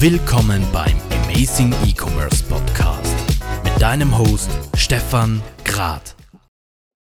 Willkommen 0.00 0.62
beim 0.72 0.96
Amazing 1.24 1.72
E-Commerce 1.86 2.42
Podcast 2.44 3.14
mit 3.62 3.80
deinem 3.80 4.18
Host 4.18 4.50
Stefan 4.76 5.40
Grad. 5.64 6.16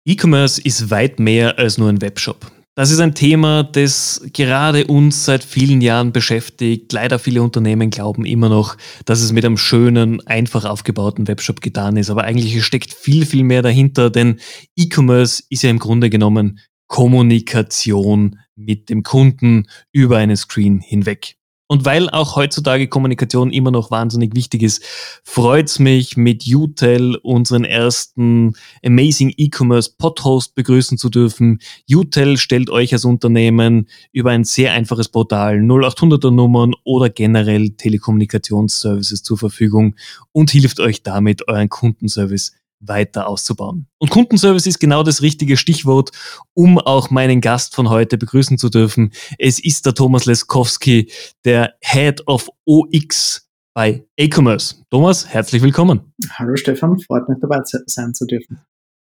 E-Commerce 0.05 0.61
ist 0.61 0.91
weit 0.91 1.19
mehr 1.19 1.57
als 1.57 1.77
nur 1.77 1.89
ein 1.89 2.01
Webshop. 2.01 2.51
Das 2.75 2.91
ist 2.91 2.99
ein 2.99 3.15
Thema, 3.15 3.63
das 3.63 4.21
gerade 4.33 4.85
uns 4.87 5.23
seit 5.25 5.43
vielen 5.43 5.79
Jahren 5.81 6.11
beschäftigt. 6.11 6.91
Leider 6.91 7.17
viele 7.17 7.41
Unternehmen 7.41 7.89
glauben 7.89 8.25
immer 8.25 8.49
noch, 8.49 8.75
dass 9.05 9.21
es 9.21 9.31
mit 9.31 9.45
einem 9.45 9.57
schönen, 9.57 10.25
einfach 10.27 10.65
aufgebauten 10.65 11.27
Webshop 11.29 11.61
getan 11.61 11.95
ist. 11.95 12.09
Aber 12.09 12.25
eigentlich 12.25 12.63
steckt 12.65 12.93
viel, 12.93 13.25
viel 13.25 13.43
mehr 13.43 13.61
dahinter, 13.61 14.09
denn 14.09 14.39
E-Commerce 14.75 15.43
ist 15.49 15.63
ja 15.63 15.69
im 15.69 15.79
Grunde 15.79 16.09
genommen 16.09 16.59
Kommunikation 16.87 18.37
mit 18.55 18.89
dem 18.89 19.01
Kunden 19.01 19.67
über 19.91 20.17
einen 20.17 20.35
Screen 20.35 20.81
hinweg. 20.81 21.37
Und 21.67 21.83
weil 21.83 22.09
auch 22.11 22.35
heutzutage 22.35 22.87
Kommunikation 22.87 23.51
immer 23.51 23.71
noch 23.71 23.89
wahnsinnig 23.89 24.35
wichtig 24.35 24.61
ist, 24.61 24.83
freut's 25.23 25.79
mich, 25.79 26.15
mit 26.15 26.45
UTEL 26.47 27.15
unseren 27.23 27.63
ersten 27.63 28.53
Amazing 28.85 29.33
E-Commerce 29.35 29.91
Podhost 29.97 30.53
begrüßen 30.53 30.99
zu 30.99 31.09
dürfen. 31.09 31.59
UTEL 31.89 32.37
stellt 32.37 32.69
euch 32.69 32.93
als 32.93 33.03
Unternehmen 33.03 33.87
über 34.11 34.29
ein 34.29 34.43
sehr 34.43 34.73
einfaches 34.73 35.09
Portal 35.09 35.57
0800er 35.57 36.29
Nummern 36.29 36.75
oder 36.83 37.09
generell 37.09 37.71
Telekommunikationsservices 37.71 39.23
zur 39.23 39.39
Verfügung 39.39 39.95
und 40.31 40.51
hilft 40.51 40.79
euch 40.79 41.01
damit, 41.01 41.47
euren 41.47 41.69
Kundenservice 41.69 42.53
weiter 42.87 43.27
auszubauen. 43.27 43.87
Und 43.97 44.09
Kundenservice 44.09 44.67
ist 44.67 44.79
genau 44.79 45.03
das 45.03 45.21
richtige 45.21 45.57
Stichwort, 45.57 46.11
um 46.53 46.77
auch 46.77 47.09
meinen 47.09 47.41
Gast 47.41 47.75
von 47.75 47.89
heute 47.89 48.17
begrüßen 48.17 48.57
zu 48.57 48.69
dürfen. 48.69 49.11
Es 49.37 49.59
ist 49.59 49.85
der 49.85 49.93
Thomas 49.93 50.25
Leskowski, 50.25 51.11
der 51.43 51.75
Head 51.81 52.27
of 52.27 52.49
OX 52.65 53.49
bei 53.73 54.05
E-Commerce. 54.17 54.75
Thomas, 54.89 55.27
herzlich 55.27 55.61
willkommen. 55.61 56.13
Hallo 56.31 56.55
Stefan, 56.55 56.99
freut 56.99 57.27
mich 57.27 57.37
dabei 57.41 57.59
sein 57.85 58.13
zu 58.13 58.25
dürfen. 58.25 58.61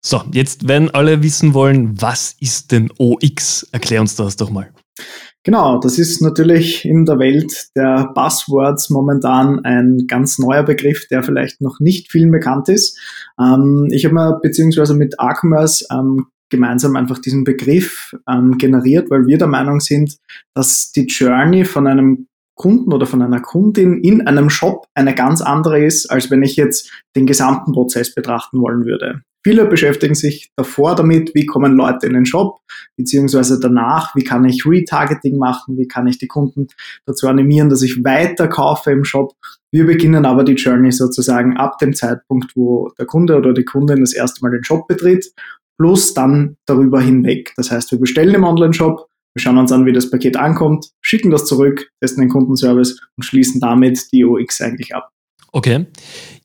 So, 0.03 0.23
jetzt 0.33 0.67
werden 0.67 0.89
alle 0.91 1.21
wissen 1.21 1.53
wollen, 1.53 2.01
was 2.01 2.35
ist 2.39 2.71
denn 2.71 2.91
OX? 2.97 3.63
Erklär 3.71 4.01
uns 4.01 4.15
das 4.15 4.35
doch 4.35 4.49
mal. 4.49 4.71
Genau, 5.43 5.79
das 5.79 5.97
ist 5.97 6.21
natürlich 6.21 6.85
in 6.85 7.05
der 7.05 7.17
Welt 7.17 7.69
der 7.75 8.11
Buzzwords 8.13 8.91
momentan 8.91 9.59
ein 9.65 10.05
ganz 10.07 10.37
neuer 10.37 10.61
Begriff, 10.61 11.07
der 11.07 11.23
vielleicht 11.23 11.61
noch 11.61 11.79
nicht 11.79 12.11
vielen 12.11 12.31
bekannt 12.31 12.69
ist. 12.69 12.99
Ähm, 13.39 13.87
ich 13.91 14.05
habe 14.05 14.13
mir 14.13 14.39
beziehungsweise 14.39 14.93
mit 14.93 15.19
Arcommerce 15.19 15.87
ähm, 15.91 16.27
gemeinsam 16.51 16.95
einfach 16.95 17.17
diesen 17.17 17.43
Begriff 17.43 18.15
ähm, 18.29 18.59
generiert, 18.59 19.09
weil 19.09 19.25
wir 19.25 19.39
der 19.39 19.47
Meinung 19.47 19.79
sind, 19.79 20.17
dass 20.53 20.91
die 20.91 21.07
Journey 21.07 21.65
von 21.65 21.87
einem 21.87 22.27
Kunden 22.55 22.93
oder 22.93 23.07
von 23.07 23.23
einer 23.23 23.41
Kundin 23.41 23.99
in 24.01 24.27
einem 24.27 24.51
Shop 24.51 24.85
eine 24.93 25.15
ganz 25.15 25.41
andere 25.41 25.83
ist, 25.83 26.11
als 26.11 26.29
wenn 26.29 26.43
ich 26.43 26.55
jetzt 26.55 26.91
den 27.15 27.25
gesamten 27.25 27.71
Prozess 27.71 28.13
betrachten 28.13 28.61
wollen 28.61 28.85
würde. 28.85 29.23
Viele 29.43 29.65
beschäftigen 29.65 30.13
sich 30.13 30.51
davor 30.55 30.95
damit, 30.95 31.33
wie 31.33 31.45
kommen 31.45 31.73
Leute 31.75 32.05
in 32.05 32.13
den 32.13 32.25
Shop, 32.25 32.59
beziehungsweise 32.95 33.59
danach, 33.59 34.15
wie 34.15 34.23
kann 34.23 34.45
ich 34.45 34.65
Retargeting 34.65 35.37
machen, 35.37 35.77
wie 35.77 35.87
kann 35.87 36.07
ich 36.07 36.19
die 36.19 36.27
Kunden 36.27 36.67
dazu 37.05 37.27
animieren, 37.27 37.69
dass 37.69 37.81
ich 37.81 38.03
weiter 38.03 38.47
kaufe 38.47 38.91
im 38.91 39.03
Shop. 39.03 39.33
Wir 39.71 39.85
beginnen 39.85 40.25
aber 40.25 40.43
die 40.43 40.53
Journey 40.53 40.91
sozusagen 40.91 41.57
ab 41.57 41.79
dem 41.79 41.93
Zeitpunkt, 41.93 42.55
wo 42.55 42.91
der 42.99 43.05
Kunde 43.05 43.37
oder 43.37 43.53
die 43.53 43.65
Kundin 43.65 44.01
das 44.01 44.13
erste 44.13 44.43
Mal 44.43 44.51
den 44.51 44.63
Shop 44.63 44.87
betritt, 44.87 45.31
plus 45.79 46.13
dann 46.13 46.57
darüber 46.67 47.01
hinweg. 47.01 47.53
Das 47.55 47.71
heißt, 47.71 47.91
wir 47.91 47.99
bestellen 47.99 48.35
im 48.35 48.43
Online-Shop, 48.43 49.07
wir 49.33 49.41
schauen 49.41 49.57
uns 49.57 49.71
an, 49.71 49.85
wie 49.85 49.93
das 49.93 50.11
Paket 50.11 50.37
ankommt, 50.37 50.91
schicken 51.01 51.31
das 51.31 51.45
zurück, 51.45 51.89
testen 52.01 52.21
den 52.21 52.29
Kundenservice 52.29 52.99
und 53.17 53.23
schließen 53.23 53.59
damit 53.61 54.11
die 54.11 54.25
OX 54.25 54.61
eigentlich 54.61 54.93
ab. 54.93 55.09
Okay. 55.53 55.85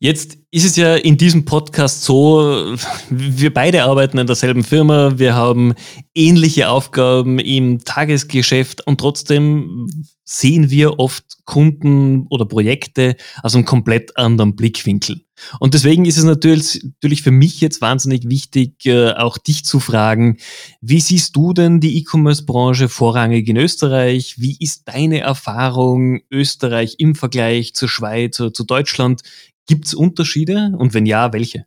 Jetzt 0.00 0.38
ist 0.50 0.64
es 0.64 0.76
ja 0.76 0.96
in 0.96 1.16
diesem 1.16 1.44
Podcast 1.44 2.02
so, 2.02 2.76
wir 3.08 3.54
beide 3.54 3.84
arbeiten 3.84 4.18
in 4.18 4.26
derselben 4.26 4.64
Firma, 4.64 5.18
wir 5.18 5.34
haben 5.34 5.74
ähnliche 6.14 6.68
Aufgaben 6.68 7.38
im 7.38 7.84
Tagesgeschäft 7.84 8.84
und 8.86 8.98
trotzdem 8.98 9.88
sehen 10.24 10.70
wir 10.70 10.98
oft 10.98 11.44
Kunden 11.44 12.26
oder 12.30 12.46
Projekte 12.46 13.16
aus 13.42 13.54
einem 13.54 13.64
komplett 13.64 14.16
anderen 14.16 14.56
Blickwinkel. 14.56 15.25
Und 15.60 15.74
deswegen 15.74 16.04
ist 16.04 16.16
es 16.16 16.24
natürlich, 16.24 16.82
natürlich 16.82 17.22
für 17.22 17.30
mich 17.30 17.60
jetzt 17.60 17.80
wahnsinnig 17.80 18.28
wichtig, 18.28 18.86
äh, 18.86 19.12
auch 19.12 19.38
dich 19.38 19.64
zu 19.64 19.80
fragen, 19.80 20.38
wie 20.80 21.00
siehst 21.00 21.36
du 21.36 21.52
denn 21.52 21.80
die 21.80 21.98
E-Commerce-Branche 21.98 22.88
vorrangig 22.88 23.48
in 23.48 23.56
Österreich? 23.56 24.36
Wie 24.38 24.56
ist 24.58 24.88
deine 24.88 25.20
Erfahrung 25.20 26.20
Österreich 26.30 26.96
im 26.98 27.14
Vergleich 27.14 27.74
zur 27.74 27.88
Schweiz 27.88 28.40
oder 28.40 28.52
zu 28.52 28.64
Deutschland? 28.64 29.22
Gibt 29.66 29.86
es 29.86 29.94
Unterschiede 29.94 30.72
und 30.78 30.94
wenn 30.94 31.06
ja, 31.06 31.32
welche? 31.32 31.66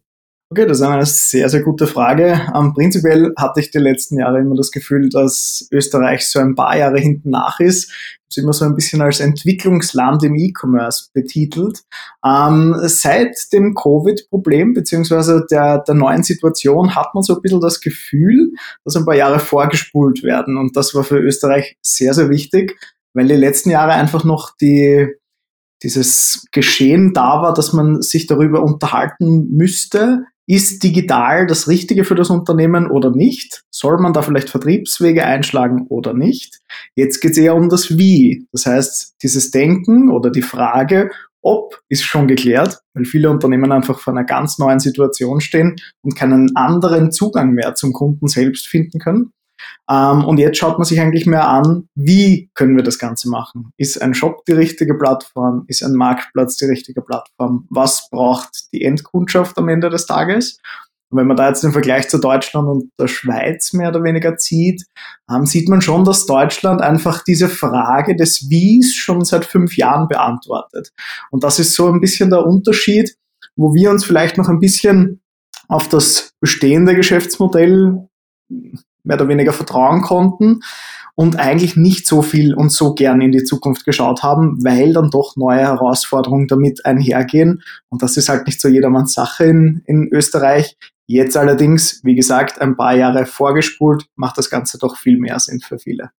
Okay, 0.52 0.66
das 0.66 0.80
ist 0.80 0.84
eine 0.84 1.06
sehr, 1.06 1.48
sehr 1.48 1.62
gute 1.62 1.86
Frage. 1.86 2.42
Ähm, 2.56 2.74
prinzipiell 2.74 3.34
hatte 3.38 3.60
ich 3.60 3.70
die 3.70 3.78
letzten 3.78 4.18
Jahre 4.18 4.40
immer 4.40 4.56
das 4.56 4.72
Gefühl, 4.72 5.08
dass 5.10 5.68
Österreich 5.72 6.28
so 6.28 6.40
ein 6.40 6.56
paar 6.56 6.76
Jahre 6.76 6.98
hinten 6.98 7.30
nach 7.30 7.60
ist. 7.60 7.92
Es 8.28 8.38
ist 8.38 8.44
immer 8.44 8.54
so 8.54 8.66
ein 8.66 8.74
bisschen 8.74 9.00
als 9.04 9.20
Entwicklungsland 9.20 10.24
im 10.24 10.36
E-Commerce 10.36 11.10
betitelt. 11.14 11.84
Ähm, 12.26 12.76
seit 12.82 13.36
dem 13.54 13.76
Covid-Problem 13.76 14.74
beziehungsweise 14.74 15.46
der, 15.52 15.84
der 15.84 15.94
neuen 15.94 16.24
Situation 16.24 16.96
hat 16.96 17.14
man 17.14 17.22
so 17.22 17.36
ein 17.36 17.42
bisschen 17.44 17.62
das 17.62 17.80
Gefühl, 17.80 18.52
dass 18.84 18.96
ein 18.96 19.06
paar 19.06 19.16
Jahre 19.16 19.38
vorgespult 19.38 20.24
werden. 20.24 20.58
Und 20.58 20.76
das 20.76 20.96
war 20.96 21.04
für 21.04 21.20
Österreich 21.20 21.78
sehr, 21.84 22.16
sehr 22.16 22.32
wichtig, 22.32 22.76
weil 23.14 23.28
die 23.28 23.36
letzten 23.36 23.70
Jahre 23.70 23.92
einfach 23.92 24.24
noch 24.24 24.58
die 24.60 25.10
dieses 25.82 26.46
Geschehen 26.52 27.14
da 27.14 27.42
war, 27.42 27.54
dass 27.54 27.72
man 27.72 28.02
sich 28.02 28.28
darüber 28.28 28.64
unterhalten 28.64 29.50
müsste, 29.52 30.26
ist 30.50 30.84
digital 30.84 31.46
das 31.46 31.68
Richtige 31.68 32.04
für 32.04 32.16
das 32.16 32.32
Unternehmen 32.32 32.90
oder 32.90 33.12
nicht? 33.12 33.62
Soll 33.70 34.00
man 34.00 34.14
da 34.14 34.24
vielleicht 34.24 34.50
Vertriebswege 34.50 35.24
einschlagen 35.24 35.86
oder 35.90 36.16
nicht? 36.16 36.62
Jetzt 36.96 37.22
geht 37.22 37.34
es 37.34 37.38
eher 37.38 37.56
um 37.56 37.70
das 37.70 38.00
Wie. 38.00 38.48
Das 38.52 38.66
heißt, 38.66 39.18
dieses 39.22 39.52
Denken 39.52 40.10
oder 40.10 40.32
die 40.32 40.42
Frage, 40.42 41.12
ob, 41.44 41.80
ist 41.88 42.04
schon 42.04 42.28
geklärt, 42.28 42.80
weil 42.96 43.06
viele 43.06 43.30
Unternehmen 43.30 43.72
einfach 43.72 44.00
vor 44.00 44.12
einer 44.12 44.26
ganz 44.26 44.58
neuen 44.58 44.80
Situation 44.80 45.40
stehen 45.40 45.76
und 46.02 46.16
keinen 46.16 46.56
anderen 46.56 47.12
Zugang 47.12 47.52
mehr 47.52 47.76
zum 47.76 47.94
Kunden 47.94 48.28
selbst 48.28 48.68
finden 48.68 48.98
können. 48.98 49.32
Ähm, 49.90 50.26
und 50.26 50.38
jetzt 50.38 50.58
schaut 50.58 50.78
man 50.78 50.86
sich 50.86 51.00
eigentlich 51.00 51.26
mehr 51.26 51.48
an, 51.48 51.88
wie 51.96 52.50
können 52.54 52.76
wir 52.76 52.84
das 52.84 53.00
Ganze 53.00 53.30
machen? 53.30 53.72
Ist 53.78 54.02
ein 54.02 54.14
Shop 54.14 54.46
die 54.46 54.54
richtige 54.54 54.98
Plattform? 54.98 55.66
Ist 55.68 55.84
ein 55.84 55.94
Marktplatz 55.94 56.58
die 56.58 56.66
richtige 56.66 57.02
Plattform? 57.02 57.68
Was 57.70 58.10
braucht 58.10 58.72
die 58.74 58.84
Endkundschaft 58.84 59.58
am 59.58 59.70
Ende 59.70 59.90
des 59.90 60.06
Tages? 60.06 60.60
Und 61.12 61.18
wenn 61.18 61.28
man 61.28 61.38
da 61.38 61.48
jetzt 61.48 61.64
den 61.64 61.72
Vergleich 61.72 62.08
zu 62.08 62.20
Deutschland 62.20 62.68
und 62.68 62.92
der 63.00 63.08
Schweiz 63.08 63.74
mehr 63.74 63.90
oder 63.90 64.04
weniger 64.04 64.38
zieht, 64.38 64.86
ähm, 65.30 65.46
sieht 65.46 65.68
man 65.68 65.82
schon, 65.82 66.06
dass 66.06 66.28
Deutschland 66.28 66.82
einfach 66.82 67.24
diese 67.24 67.50
Frage 67.50 68.16
des 68.16 68.50
Wies 68.50 68.94
schon 68.94 69.26
seit 69.26 69.46
fünf 69.46 69.76
Jahren 69.76 70.08
beantwortet. 70.08 70.92
Und 71.32 71.44
das 71.44 71.58
ist 71.58 71.74
so 71.74 71.88
ein 71.88 72.00
bisschen 72.00 72.30
der 72.30 72.46
Unterschied, 72.46 73.16
wo 73.56 73.74
wir 73.74 73.90
uns 73.90 74.06
vielleicht 74.06 74.38
noch 74.38 74.50
ein 74.50 74.60
bisschen 74.60 75.22
auf 75.68 75.88
das 75.88 76.34
bestehende 76.40 76.96
Geschäftsmodell 76.96 78.08
mehr 79.04 79.18
oder 79.18 79.28
weniger 79.28 79.54
vertrauen 79.54 80.02
konnten 80.02 80.62
und 81.16 81.38
eigentlich 81.38 81.76
nicht 81.76 82.08
so 82.08 82.22
viel 82.22 82.54
und 82.54 82.72
so 82.72 82.94
gern 82.94 83.20
in 83.20 83.34
die 83.34 83.44
Zukunft 83.44 83.84
geschaut 83.86 84.24
haben, 84.24 84.64
weil 84.64 84.94
dann 84.94 85.10
doch 85.10 85.36
neue 85.36 85.60
Herausforderungen 85.60 86.48
damit 86.48 86.86
einhergehen. 86.86 87.62
Und 87.90 88.02
das 88.02 88.16
ist 88.16 88.30
halt 88.30 88.46
nicht 88.46 88.62
so 88.62 88.70
jedermanns 88.70 89.14
Sache 89.14 89.44
in, 89.44 89.82
in 89.86 90.08
Österreich. 90.14 90.78
Jetzt 91.08 91.36
allerdings, 91.36 92.00
wie 92.04 92.16
gesagt, 92.16 92.62
ein 92.62 92.78
paar 92.78 92.96
Jahre 92.96 93.26
vorgespult, 93.26 94.06
macht 94.16 94.38
das 94.38 94.50
Ganze 94.50 94.78
doch 94.78 94.96
viel 94.96 95.18
mehr 95.18 95.40
Sinn 95.40 95.60
für 95.60 95.78
viele. 95.78 96.12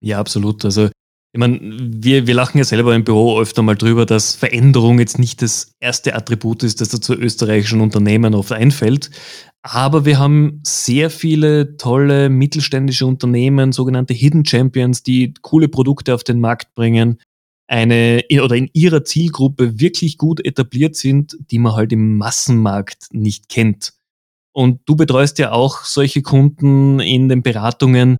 Ja, 0.00 0.18
absolut. 0.18 0.64
Also 0.64 0.88
ich 1.32 1.38
meine, 1.38 1.58
wir, 1.60 2.26
wir 2.26 2.34
lachen 2.34 2.58
ja 2.58 2.64
selber 2.64 2.94
im 2.94 3.04
Büro 3.04 3.38
öfter 3.38 3.62
mal 3.62 3.76
drüber, 3.76 4.06
dass 4.06 4.34
Veränderung 4.34 4.98
jetzt 4.98 5.18
nicht 5.18 5.42
das 5.42 5.72
erste 5.78 6.14
Attribut 6.14 6.62
ist, 6.62 6.80
das 6.80 6.88
da 6.88 7.00
zu 7.00 7.14
österreichischen 7.14 7.82
Unternehmen 7.82 8.34
oft 8.34 8.52
einfällt. 8.52 9.10
Aber 9.62 10.06
wir 10.06 10.18
haben 10.18 10.60
sehr 10.64 11.10
viele 11.10 11.76
tolle 11.76 12.30
mittelständische 12.30 13.04
Unternehmen, 13.04 13.72
sogenannte 13.72 14.14
Hidden 14.14 14.46
Champions, 14.46 15.02
die 15.02 15.34
coole 15.42 15.68
Produkte 15.68 16.14
auf 16.14 16.24
den 16.24 16.40
Markt 16.40 16.74
bringen, 16.74 17.18
eine 17.66 18.24
oder 18.42 18.56
in 18.56 18.70
ihrer 18.72 19.04
Zielgruppe 19.04 19.78
wirklich 19.78 20.16
gut 20.16 20.44
etabliert 20.44 20.96
sind, 20.96 21.36
die 21.50 21.58
man 21.58 21.74
halt 21.74 21.92
im 21.92 22.16
Massenmarkt 22.16 23.08
nicht 23.12 23.50
kennt. 23.50 23.92
Und 24.52 24.80
du 24.86 24.96
betreust 24.96 25.38
ja 25.38 25.52
auch 25.52 25.84
solche 25.84 26.22
Kunden 26.22 27.00
in 27.00 27.28
den 27.28 27.42
Beratungen. 27.42 28.16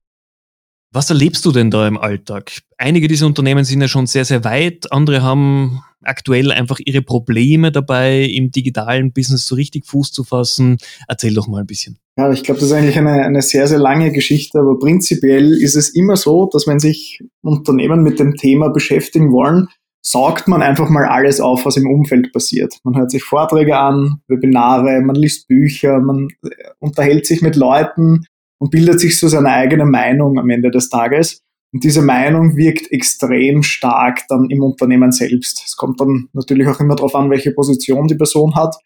Was 0.90 1.10
erlebst 1.10 1.44
du 1.44 1.52
denn 1.52 1.70
da 1.70 1.86
im 1.86 1.98
Alltag? 1.98 2.50
Einige 2.78 3.08
dieser 3.08 3.26
Unternehmen 3.26 3.64
sind 3.64 3.82
ja 3.82 3.88
schon 3.88 4.06
sehr, 4.06 4.24
sehr 4.24 4.42
weit, 4.44 4.90
andere 4.90 5.22
haben 5.22 5.82
aktuell 6.02 6.50
einfach 6.50 6.78
ihre 6.84 7.02
Probleme 7.02 7.70
dabei, 7.70 8.22
im 8.22 8.50
digitalen 8.50 9.12
Business 9.12 9.46
so 9.46 9.54
richtig 9.54 9.84
Fuß 9.86 10.12
zu 10.12 10.24
fassen. 10.24 10.78
Erzähl 11.06 11.34
doch 11.34 11.46
mal 11.46 11.60
ein 11.60 11.66
bisschen. 11.66 11.98
Ja, 12.16 12.30
ich 12.32 12.42
glaube, 12.42 12.60
das 12.60 12.70
ist 12.70 12.74
eigentlich 12.74 12.96
eine, 12.96 13.24
eine 13.24 13.42
sehr, 13.42 13.68
sehr 13.68 13.78
lange 13.78 14.12
Geschichte, 14.12 14.58
aber 14.58 14.78
prinzipiell 14.78 15.52
ist 15.52 15.76
es 15.76 15.90
immer 15.90 16.16
so, 16.16 16.48
dass 16.50 16.66
wenn 16.66 16.78
sich 16.78 17.22
Unternehmen 17.42 18.02
mit 18.02 18.18
dem 18.18 18.36
Thema 18.36 18.70
beschäftigen 18.70 19.30
wollen, 19.30 19.68
saugt 20.00 20.48
man 20.48 20.62
einfach 20.62 20.88
mal 20.88 21.04
alles 21.04 21.40
auf, 21.40 21.66
was 21.66 21.76
im 21.76 21.88
Umfeld 21.88 22.32
passiert. 22.32 22.78
Man 22.82 22.96
hört 22.96 23.10
sich 23.10 23.22
Vorträge 23.22 23.76
an, 23.76 24.22
Webinare, 24.26 25.00
man 25.02 25.16
liest 25.16 25.48
Bücher, 25.48 26.00
man 26.00 26.28
äh, 26.42 26.48
unterhält 26.78 27.26
sich 27.26 27.42
mit 27.42 27.56
Leuten 27.56 28.24
und 28.58 28.70
bildet 28.70 29.00
sich 29.00 29.18
so 29.18 29.28
seine 29.28 29.50
eigene 29.50 29.86
Meinung 29.86 30.38
am 30.38 30.50
Ende 30.50 30.70
des 30.70 30.88
Tages. 30.88 31.42
Und 31.70 31.84
diese 31.84 32.00
Meinung 32.00 32.56
wirkt 32.56 32.90
extrem 32.92 33.62
stark 33.62 34.20
dann 34.28 34.48
im 34.48 34.62
Unternehmen 34.62 35.12
selbst. 35.12 35.62
Es 35.66 35.76
kommt 35.76 36.00
dann 36.00 36.28
natürlich 36.32 36.66
auch 36.66 36.80
immer 36.80 36.96
darauf 36.96 37.14
an, 37.14 37.30
welche 37.30 37.52
Position 37.52 38.08
die 38.08 38.14
Person 38.14 38.54
hat. 38.54 38.76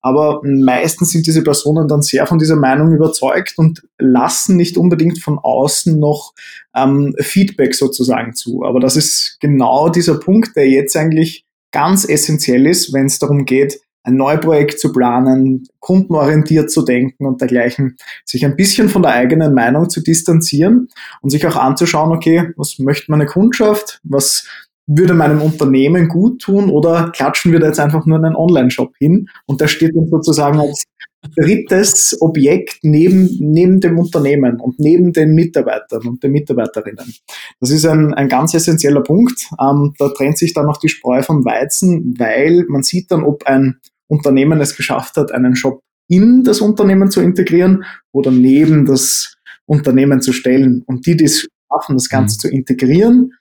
Aber 0.00 0.40
meistens 0.42 1.10
sind 1.10 1.26
diese 1.26 1.44
Personen 1.44 1.86
dann 1.86 2.00
sehr 2.00 2.26
von 2.26 2.38
dieser 2.38 2.56
Meinung 2.56 2.94
überzeugt 2.94 3.54
und 3.58 3.82
lassen 3.98 4.56
nicht 4.56 4.78
unbedingt 4.78 5.18
von 5.18 5.38
außen 5.38 5.98
noch 5.98 6.32
ähm, 6.74 7.14
Feedback 7.18 7.74
sozusagen 7.74 8.34
zu. 8.34 8.64
Aber 8.64 8.80
das 8.80 8.96
ist 8.96 9.36
genau 9.40 9.90
dieser 9.90 10.18
Punkt, 10.18 10.56
der 10.56 10.66
jetzt 10.66 10.96
eigentlich 10.96 11.44
ganz 11.72 12.08
essentiell 12.08 12.66
ist, 12.66 12.94
wenn 12.94 13.06
es 13.06 13.18
darum 13.18 13.44
geht, 13.44 13.80
ein 14.02 14.16
Neuprojekt 14.16 14.80
zu 14.80 14.92
planen, 14.92 15.66
kundenorientiert 15.78 16.70
zu 16.70 16.82
denken 16.82 17.26
und 17.26 17.40
dergleichen, 17.40 17.96
sich 18.24 18.44
ein 18.44 18.56
bisschen 18.56 18.88
von 18.88 19.02
der 19.02 19.12
eigenen 19.12 19.54
Meinung 19.54 19.90
zu 19.90 20.02
distanzieren 20.02 20.88
und 21.20 21.30
sich 21.30 21.46
auch 21.46 21.56
anzuschauen, 21.56 22.12
okay, 22.12 22.52
was 22.56 22.78
möchte 22.78 23.10
meine 23.10 23.26
Kundschaft, 23.26 24.00
was 24.02 24.46
würde 24.86 25.14
meinem 25.14 25.40
Unternehmen 25.40 26.08
gut 26.08 26.42
tun 26.42 26.68
oder 26.68 27.10
klatschen 27.14 27.52
wir 27.52 27.60
da 27.60 27.68
jetzt 27.68 27.78
einfach 27.78 28.06
nur 28.06 28.18
einen 28.18 28.34
Online-Shop 28.34 28.92
hin 28.98 29.28
und 29.46 29.60
der 29.60 29.68
steht 29.68 29.94
dann 29.94 30.08
sozusagen 30.08 30.58
als 30.58 30.84
drittes 31.36 32.16
Objekt 32.20 32.78
neben, 32.82 33.28
neben 33.38 33.80
dem 33.80 33.98
Unternehmen 33.98 34.58
und 34.58 34.78
neben 34.78 35.12
den 35.12 35.34
Mitarbeitern 35.34 36.06
und 36.06 36.22
den 36.22 36.32
Mitarbeiterinnen. 36.32 37.14
Das 37.60 37.70
ist 37.70 37.86
ein, 37.86 38.14
ein 38.14 38.28
ganz 38.28 38.54
essentieller 38.54 39.02
Punkt. 39.02 39.48
Ähm, 39.60 39.92
da 39.98 40.08
trennt 40.08 40.38
sich 40.38 40.54
dann 40.54 40.66
noch 40.66 40.78
die 40.78 40.88
Spreu 40.88 41.22
vom 41.22 41.44
Weizen, 41.44 42.14
weil 42.18 42.64
man 42.68 42.82
sieht 42.82 43.10
dann, 43.10 43.22
ob 43.22 43.44
ein 43.44 43.80
Unternehmen 44.10 44.60
es 44.60 44.76
geschafft 44.76 45.16
hat, 45.16 45.32
einen 45.32 45.54
Shop 45.54 45.80
in 46.08 46.42
das 46.42 46.60
Unternehmen 46.60 47.10
zu 47.10 47.20
integrieren 47.20 47.84
oder 48.12 48.30
neben 48.30 48.84
das 48.84 49.36
Unternehmen 49.66 50.20
zu 50.20 50.32
stellen. 50.32 50.82
Und 50.86 51.06
die, 51.06 51.16
die 51.16 51.24
es 51.24 51.48
schaffen, 51.70 51.94
das 51.94 52.08
Ganze 52.08 52.36
mhm. 52.36 52.40
zu 52.40 52.48
integrieren, 52.48 53.32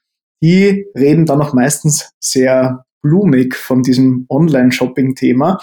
die 0.41 0.85
reden 0.95 1.25
dann 1.25 1.41
auch 1.41 1.53
meistens 1.53 2.11
sehr 2.19 2.85
blumig 3.01 3.55
von 3.55 3.81
diesem 3.81 4.25
Online-Shopping-Thema 4.29 5.59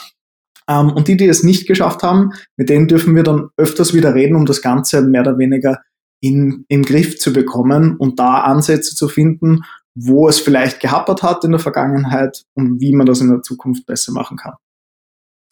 ähm, 0.68 0.90
und 0.92 1.08
die, 1.08 1.16
die 1.16 1.28
es 1.28 1.42
nicht 1.42 1.66
geschafft 1.66 2.02
haben, 2.02 2.32
mit 2.56 2.68
denen 2.68 2.88
dürfen 2.88 3.14
wir 3.14 3.22
dann 3.22 3.48
öfters 3.56 3.94
wieder 3.94 4.14
reden, 4.14 4.36
um 4.36 4.46
das 4.46 4.62
Ganze 4.62 5.02
mehr 5.02 5.20
oder 5.20 5.38
weniger 5.38 5.80
in, 6.20 6.64
im 6.68 6.82
Griff 6.82 7.18
zu 7.18 7.32
bekommen 7.32 7.96
und 7.96 8.18
da 8.18 8.40
Ansätze 8.40 8.94
zu 8.94 9.08
finden, 9.08 9.62
wo 9.94 10.28
es 10.28 10.40
vielleicht 10.40 10.80
gehappert 10.80 11.22
hat 11.22 11.44
in 11.44 11.52
der 11.52 11.60
Vergangenheit 11.60 12.44
und 12.54 12.80
wie 12.80 12.92
man 12.92 13.06
das 13.06 13.20
in 13.20 13.28
der 13.28 13.42
Zukunft 13.42 13.86
besser 13.86 14.12
machen 14.12 14.36
kann. 14.36 14.54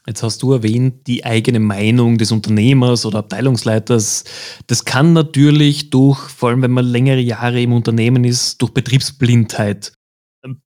Jetzt 0.07 0.23
hast 0.23 0.43
du 0.43 0.53
erwähnt, 0.53 1.07
die 1.07 1.25
eigene 1.25 1.61
Meinung 1.61 2.19
des 2.19 2.31
Unternehmers 2.31 3.07
oder 3.07 3.21
Abteilungsleiters. 3.21 4.25
Das 4.67 4.85
kann 4.85 5.15
natürlich 5.15 5.89
durch, 5.89 6.19
vor 6.19 6.51
allem 6.51 6.61
wenn 6.61 6.73
man 6.73 6.85
längere 6.85 7.21
Jahre 7.21 7.63
im 7.63 7.73
Unternehmen 7.73 8.25
ist, 8.25 8.61
durch 8.61 8.73
Betriebsblindheit 8.73 9.93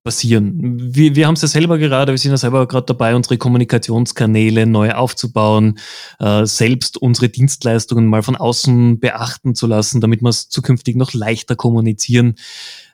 passieren. 0.02 0.76
Wir, 0.94 1.14
wir 1.14 1.26
haben 1.26 1.34
es 1.34 1.42
ja 1.42 1.48
selber 1.48 1.78
gerade, 1.78 2.12
wir 2.12 2.18
sind 2.18 2.32
ja 2.32 2.36
selber 2.36 2.66
gerade 2.66 2.86
dabei, 2.86 3.14
unsere 3.14 3.38
Kommunikationskanäle 3.38 4.66
neu 4.66 4.92
aufzubauen, 4.92 5.78
äh, 6.18 6.44
selbst 6.46 6.96
unsere 6.96 7.28
Dienstleistungen 7.28 8.06
mal 8.06 8.22
von 8.22 8.36
außen 8.36 8.98
beachten 8.98 9.54
zu 9.54 9.66
lassen, 9.66 10.00
damit 10.00 10.20
wir 10.20 10.30
es 10.30 10.48
zukünftig 10.48 10.96
noch 10.96 11.12
leichter 11.12 11.54
kommunizieren. 11.54 12.34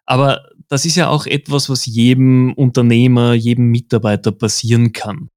Aber 0.04 0.42
das 0.68 0.84
ist 0.84 0.96
ja 0.96 1.08
auch 1.08 1.26
etwas, 1.26 1.70
was 1.70 1.86
jedem 1.86 2.52
Unternehmer, 2.52 3.32
jedem 3.32 3.70
Mitarbeiter 3.70 4.32
passieren 4.32 4.92
kann. 4.92 5.30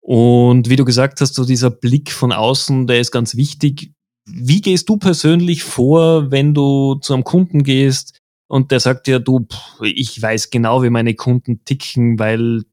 Und 0.00 0.68
wie 0.68 0.76
du 0.76 0.84
gesagt 0.84 1.20
hast, 1.20 1.34
so 1.34 1.44
dieser 1.44 1.70
Blick 1.70 2.10
von 2.10 2.32
außen, 2.32 2.86
der 2.86 3.00
ist 3.00 3.10
ganz 3.10 3.36
wichtig. 3.36 3.92
Wie 4.26 4.60
gehst 4.60 4.88
du 4.88 4.96
persönlich 4.96 5.62
vor, 5.62 6.30
wenn 6.30 6.54
du 6.54 6.96
zu 6.96 7.14
einem 7.14 7.24
Kunden 7.24 7.62
gehst, 7.62 8.20
und 8.50 8.72
der 8.72 8.80
sagt 8.80 9.06
ja, 9.06 9.20
du, 9.20 9.46
ich 9.80 10.20
weiß 10.20 10.50
genau, 10.50 10.82
wie 10.82 10.90
meine 10.90 11.14
Kunden 11.14 11.64
ticken, 11.64 12.18
weil 12.18 12.64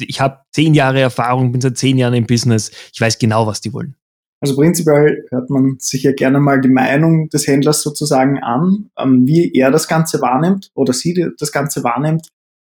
ich 0.00 0.20
habe 0.20 0.40
zehn 0.50 0.74
Jahre 0.74 1.00
Erfahrung, 1.00 1.52
bin 1.52 1.60
seit 1.60 1.78
zehn 1.78 1.96
Jahren 1.96 2.14
im 2.14 2.26
Business, 2.26 2.72
ich 2.92 3.00
weiß 3.00 3.20
genau, 3.20 3.46
was 3.46 3.60
die 3.60 3.72
wollen. 3.72 3.94
Also 4.40 4.56
prinzipiell 4.56 5.24
hört 5.30 5.48
man 5.48 5.76
sich 5.78 6.02
ja 6.02 6.12
gerne 6.12 6.40
mal 6.40 6.60
die 6.60 6.68
Meinung 6.68 7.28
des 7.28 7.46
Händlers 7.46 7.82
sozusagen 7.82 8.42
an, 8.42 8.90
ähm, 8.98 9.24
wie 9.24 9.52
er 9.54 9.70
das 9.70 9.86
Ganze 9.86 10.20
wahrnimmt 10.20 10.70
oder 10.74 10.92
sie 10.92 11.14
das 11.38 11.52
Ganze 11.52 11.84
wahrnimmt. 11.84 12.26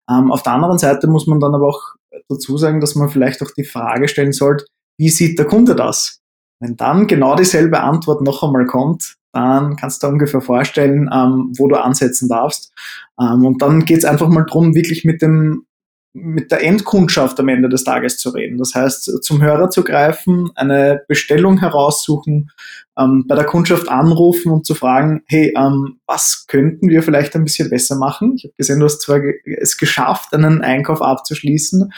Ähm, 0.09 0.29
auf 0.29 0.43
der 0.43 0.51
anderen 0.51 0.77
Seite 0.77 1.07
muss 1.07 1.27
man 1.27 1.39
dann 1.39 1.55
aber 1.55 1.69
auch 1.69 1.95
dazu 2.27 2.57
sagen, 2.57 2.81
dass 2.81 2.95
man 2.95 3.09
vielleicht 3.09 3.41
auch 3.41 3.51
die 3.51 3.63
Frage 3.63 4.07
stellen 4.07 4.33
sollte, 4.33 4.65
wie 4.97 5.09
sieht 5.09 5.39
der 5.39 5.45
Kunde 5.45 5.75
das? 5.75 6.21
Wenn 6.59 6.77
dann 6.77 7.07
genau 7.07 7.35
dieselbe 7.35 7.79
Antwort 7.81 8.21
noch 8.21 8.43
einmal 8.43 8.65
kommt, 8.65 9.15
dann 9.33 9.77
kannst 9.77 10.03
du 10.03 10.07
ungefähr 10.07 10.41
vorstellen, 10.41 11.09
ähm, 11.11 11.53
wo 11.57 11.67
du 11.67 11.75
ansetzen 11.75 12.27
darfst. 12.29 12.73
Ähm, 13.19 13.45
und 13.45 13.61
dann 13.61 13.85
geht 13.85 13.99
es 13.99 14.05
einfach 14.05 14.27
mal 14.27 14.45
drum, 14.45 14.75
wirklich 14.75 15.05
mit 15.05 15.21
dem 15.21 15.65
mit 16.13 16.51
der 16.51 16.63
Endkundschaft 16.63 17.39
am 17.39 17.47
Ende 17.47 17.69
des 17.69 17.83
Tages 17.83 18.17
zu 18.17 18.31
reden. 18.31 18.57
Das 18.57 18.75
heißt, 18.75 19.23
zum 19.23 19.41
Hörer 19.41 19.69
zu 19.69 19.83
greifen, 19.83 20.51
eine 20.55 21.03
Bestellung 21.07 21.59
heraussuchen, 21.59 22.51
ähm, 22.97 23.25
bei 23.27 23.35
der 23.35 23.45
Kundschaft 23.45 23.87
anrufen 23.87 24.51
und 24.51 24.65
zu 24.65 24.75
fragen, 24.75 25.23
hey, 25.27 25.53
ähm, 25.55 25.99
was 26.05 26.45
könnten 26.47 26.89
wir 26.89 27.01
vielleicht 27.03 27.35
ein 27.35 27.45
bisschen 27.45 27.69
besser 27.69 27.95
machen? 27.95 28.33
Ich 28.35 28.43
habe 28.43 28.53
gesehen, 28.57 28.79
du 28.79 28.85
hast 28.85 29.01
zwar 29.01 29.21
es 29.45 29.77
geschafft, 29.77 30.33
einen 30.33 30.61
Einkauf 30.61 31.01
abzuschließen, 31.01 31.93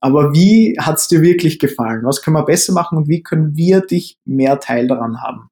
aber 0.00 0.32
wie 0.32 0.76
hat 0.78 0.98
es 0.98 1.08
dir 1.08 1.22
wirklich 1.22 1.58
gefallen? 1.58 2.02
Was 2.04 2.22
können 2.22 2.36
wir 2.36 2.44
besser 2.44 2.72
machen 2.72 2.98
und 2.98 3.08
wie 3.08 3.22
können 3.22 3.56
wir 3.56 3.80
dich 3.80 4.18
mehr 4.24 4.60
Teil 4.60 4.86
daran 4.86 5.22
haben? 5.22 5.48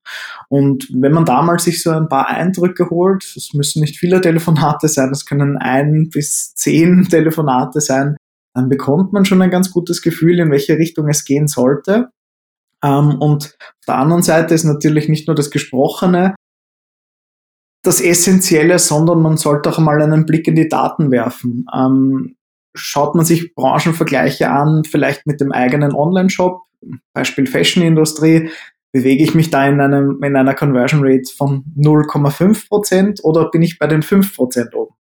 Und 0.49 0.89
wenn 0.93 1.13
man 1.13 1.25
damals 1.25 1.65
sich 1.65 1.83
so 1.83 1.91
ein 1.91 2.09
paar 2.09 2.29
Eindrücke 2.29 2.91
holt, 2.91 3.25
es 3.25 3.55
müssen 3.55 3.81
nicht 3.81 3.99
viele 3.99 4.21
Telefonate 4.21 4.89
sein, 4.89 5.11
es 5.11 5.27
können 5.27 5.57
ein 5.57 6.11
bis 6.13 6.55
zehn 6.55 7.05
Telefonate 7.09 7.81
sein, 7.81 8.17
dann 8.55 8.69
bekommt 8.69 9.13
man 9.13 9.25
schon 9.25 9.43
ein 9.43 9.51
ganz 9.51 9.71
gutes 9.71 10.03
Gefühl, 10.03 10.39
in 10.39 10.51
welche 10.51 10.79
Richtung 10.79 11.09
es 11.09 11.25
gehen 11.25 11.49
sollte. 11.49 12.11
Ähm, 12.85 13.17
und 13.19 13.57
auf 13.59 13.87
der 13.89 13.97
anderen 13.97 14.23
Seite 14.23 14.55
ist 14.55 14.65
natürlich 14.65 15.09
nicht 15.09 15.27
nur 15.27 15.35
das 15.35 15.51
Gesprochene 15.51 16.35
das 17.85 18.01
Essentielle, 18.01 18.79
sondern 18.79 19.21
man 19.21 19.37
sollte 19.37 19.71
auch 19.71 19.79
mal 19.79 20.01
einen 20.01 20.27
Blick 20.27 20.49
in 20.49 20.57
die 20.57 20.69
Daten 20.69 21.11
werfen. 21.11 21.67
Ähm, 21.73 22.37
schaut 22.75 23.15
man 23.15 23.25
sich 23.25 23.55
Branchenvergleiche 23.55 24.51
an, 24.51 24.83
vielleicht 24.85 25.27
mit 25.27 25.41
dem 25.41 25.53
eigenen 25.53 25.95
Online-Shop, 25.95 26.63
Beispiel 27.13 27.47
Fashion-Industrie, 27.47 28.51
bewege 28.93 29.25
ich 29.25 29.35
mich 29.35 29.51
da 29.51 29.67
in, 29.67 29.81
einem, 29.81 30.23
in 30.23 30.37
einer 30.37 30.55
Conversion 30.55 31.01
Rate 31.03 31.33
von 31.37 31.65
0,5 31.77 32.69
Prozent 32.69 33.21
oder 33.25 33.51
bin 33.51 33.63
ich 33.63 33.79
bei 33.79 33.87
den 33.87 34.03
5 34.03 34.37
Prozent 34.37 34.75
oben? 34.75 34.95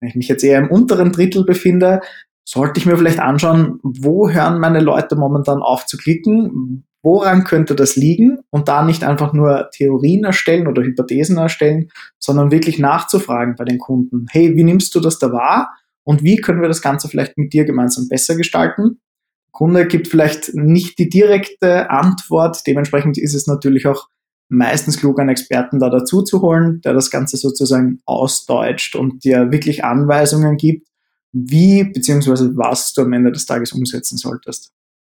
Wenn 0.00 0.10
ich 0.10 0.16
mich 0.16 0.28
jetzt 0.28 0.42
eher 0.44 0.58
im 0.58 0.70
unteren 0.70 1.12
Drittel 1.12 1.44
befinde, 1.44 2.00
sollte 2.44 2.80
ich 2.80 2.86
mir 2.86 2.96
vielleicht 2.96 3.20
anschauen, 3.20 3.78
wo 3.82 4.30
hören 4.30 4.58
meine 4.58 4.80
Leute 4.80 5.16
momentan 5.16 5.60
auf 5.60 5.86
zu 5.86 5.96
klicken, 5.96 6.84
woran 7.02 7.44
könnte 7.44 7.74
das 7.74 7.94
liegen 7.94 8.38
und 8.50 8.68
da 8.68 8.82
nicht 8.82 9.04
einfach 9.04 9.32
nur 9.32 9.68
Theorien 9.72 10.24
erstellen 10.24 10.66
oder 10.66 10.82
Hypothesen 10.82 11.36
erstellen, 11.36 11.90
sondern 12.18 12.50
wirklich 12.50 12.78
nachzufragen 12.78 13.54
bei 13.56 13.64
den 13.64 13.78
Kunden. 13.78 14.26
Hey, 14.30 14.56
wie 14.56 14.64
nimmst 14.64 14.94
du 14.94 15.00
das 15.00 15.18
da 15.18 15.30
wahr? 15.30 15.74
Und 16.08 16.22
wie 16.22 16.36
können 16.36 16.62
wir 16.62 16.68
das 16.68 16.80
Ganze 16.80 17.06
vielleicht 17.06 17.36
mit 17.36 17.52
dir 17.52 17.66
gemeinsam 17.66 18.08
besser 18.08 18.34
gestalten. 18.34 18.98
Der 19.44 19.52
Kunde 19.52 19.86
gibt 19.86 20.08
vielleicht 20.08 20.54
nicht 20.54 20.98
die 20.98 21.10
direkte 21.10 21.90
Antwort, 21.90 22.66
dementsprechend 22.66 23.18
ist 23.18 23.34
es 23.34 23.46
natürlich 23.46 23.86
auch 23.86 24.08
meistens 24.48 24.96
klug, 24.96 25.20
einen 25.20 25.28
Experten 25.28 25.78
da 25.78 25.90
dazu 25.90 26.22
zu 26.22 26.40
holen, 26.40 26.80
der 26.80 26.94
das 26.94 27.10
Ganze 27.10 27.36
sozusagen 27.36 28.00
ausdeutscht 28.06 28.96
und 28.96 29.22
dir 29.22 29.52
wirklich 29.52 29.84
Anweisungen 29.84 30.56
gibt, 30.56 30.88
wie 31.32 31.84
bzw. 31.84 32.56
was 32.56 32.94
du 32.94 33.02
am 33.02 33.12
Ende 33.12 33.30
des 33.30 33.44
Tages 33.44 33.72
umsetzen 33.72 34.16
solltest. 34.16 34.70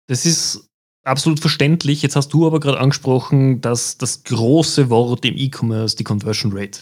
Das 0.08 0.26
ist 0.26 0.68
absolut 1.06 1.40
verständlich. 1.40 2.02
Jetzt 2.02 2.18
hast 2.18 2.34
du 2.34 2.46
aber 2.46 2.60
gerade 2.60 2.82
angesprochen, 2.82 3.62
dass 3.62 3.98
das 3.98 4.24
große 4.24 4.90
Wort 4.90 5.24
im 5.24 5.38
E-Commerce 5.38 5.96
die 5.96 6.04
Conversion 6.04 6.52
Rate. 6.54 6.82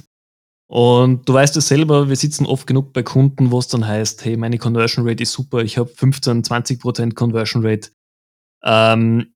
Und 0.71 1.27
du 1.27 1.33
weißt 1.33 1.57
es 1.57 1.67
selber, 1.67 2.09
wir 2.09 2.15
sitzen 2.15 2.45
oft 2.45 2.67
genug 2.67 2.93
bei 2.93 3.01
Kunden, 3.01 3.49
wo 3.49 3.57
es 3.57 3.67
dann 3.67 3.87
heißt, 3.87 4.23
hey, 4.23 4.37
meine 4.37 4.59
Conversion 4.59 5.07
Rate 5.07 5.23
ist 5.23 5.31
super, 5.31 5.63
ich 5.63 5.79
habe 5.79 5.89
15, 5.89 6.43
20 6.43 6.79
Prozent 6.79 7.15
Conversion 7.15 7.65
Rate. 7.65 7.89
Ähm, 8.63 9.33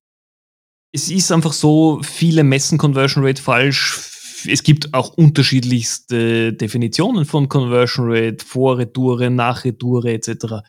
es 0.93 1.09
ist 1.09 1.31
einfach 1.31 1.53
so, 1.53 2.01
viele 2.03 2.43
messen 2.43 2.77
Conversion 2.77 3.25
Rate 3.25 3.41
falsch. 3.41 4.45
Es 4.47 4.61
gibt 4.61 4.93
auch 4.93 5.13
unterschiedlichste 5.17 6.53
Definitionen 6.53 7.25
von 7.25 7.49
Conversion 7.49 8.11
Rate, 8.11 8.45
Vor 8.45 8.77
Retoure, 8.77 9.31
Nach 9.31 9.65
Retoure 9.65 10.13
etc. 10.13 10.67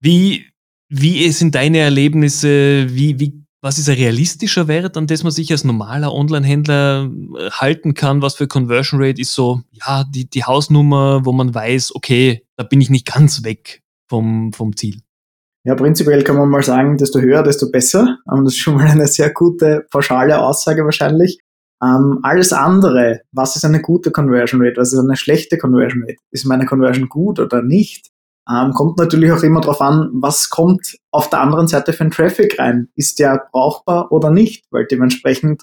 Wie, 0.00 0.46
wie 0.88 1.30
sind 1.30 1.54
deine 1.54 1.78
Erlebnisse? 1.78 2.86
Wie, 2.88 3.20
wie 3.20 3.45
was 3.62 3.78
ist 3.78 3.88
ein 3.88 3.96
realistischer 3.96 4.68
Wert, 4.68 4.96
an 4.96 5.06
das 5.06 5.22
man 5.22 5.32
sich 5.32 5.50
als 5.50 5.64
normaler 5.64 6.12
Online-Händler 6.12 7.10
äh, 7.38 7.50
halten 7.50 7.94
kann? 7.94 8.22
Was 8.22 8.34
für 8.34 8.46
Conversion 8.46 9.02
Rate 9.02 9.20
ist 9.20 9.34
so, 9.34 9.62
ja, 9.72 10.04
die, 10.04 10.28
die 10.28 10.44
Hausnummer, 10.44 11.24
wo 11.24 11.32
man 11.32 11.54
weiß, 11.54 11.94
okay, 11.94 12.44
da 12.56 12.64
bin 12.64 12.80
ich 12.80 12.90
nicht 12.90 13.06
ganz 13.06 13.44
weg. 13.44 13.82
vom, 14.08 14.52
vom 14.52 14.76
Ziel? 14.76 15.00
Ja, 15.64 15.74
prinzipiell 15.74 16.22
kann 16.22 16.36
man 16.36 16.48
mal 16.48 16.62
sagen, 16.62 16.96
desto 16.96 17.20
höher, 17.20 17.42
desto 17.42 17.70
besser. 17.70 18.18
Ähm, 18.32 18.44
das 18.44 18.54
ist 18.54 18.60
schon 18.60 18.76
mal 18.76 18.86
eine 18.86 19.06
sehr 19.08 19.30
gute, 19.30 19.84
pauschale 19.90 20.38
Aussage 20.38 20.84
wahrscheinlich. 20.84 21.40
Ähm, 21.82 22.20
alles 22.22 22.52
andere, 22.52 23.20
was 23.32 23.56
ist 23.56 23.64
eine 23.64 23.82
gute 23.82 24.10
Conversion 24.10 24.62
Rate, 24.62 24.76
was 24.80 24.92
ist 24.92 24.98
eine 24.98 25.16
schlechte 25.16 25.58
Conversion 25.58 26.02
Rate, 26.02 26.16
ist 26.30 26.46
meine 26.46 26.64
Conversion 26.64 27.08
gut 27.08 27.38
oder 27.38 27.62
nicht, 27.62 28.10
ähm, 28.48 28.72
kommt 28.72 28.98
natürlich 28.98 29.32
auch 29.32 29.42
immer 29.42 29.60
darauf 29.60 29.80
an, 29.80 30.10
was 30.12 30.50
kommt 30.50 30.96
auf 31.10 31.28
der 31.30 31.40
anderen 31.40 31.66
Seite 31.66 31.92
für 31.92 32.04
ein 32.04 32.10
Traffic 32.10 32.58
rein. 32.58 32.88
Ist 32.94 33.18
der 33.18 33.48
brauchbar 33.50 34.12
oder 34.12 34.30
nicht? 34.30 34.64
Weil 34.70 34.86
dementsprechend 34.86 35.62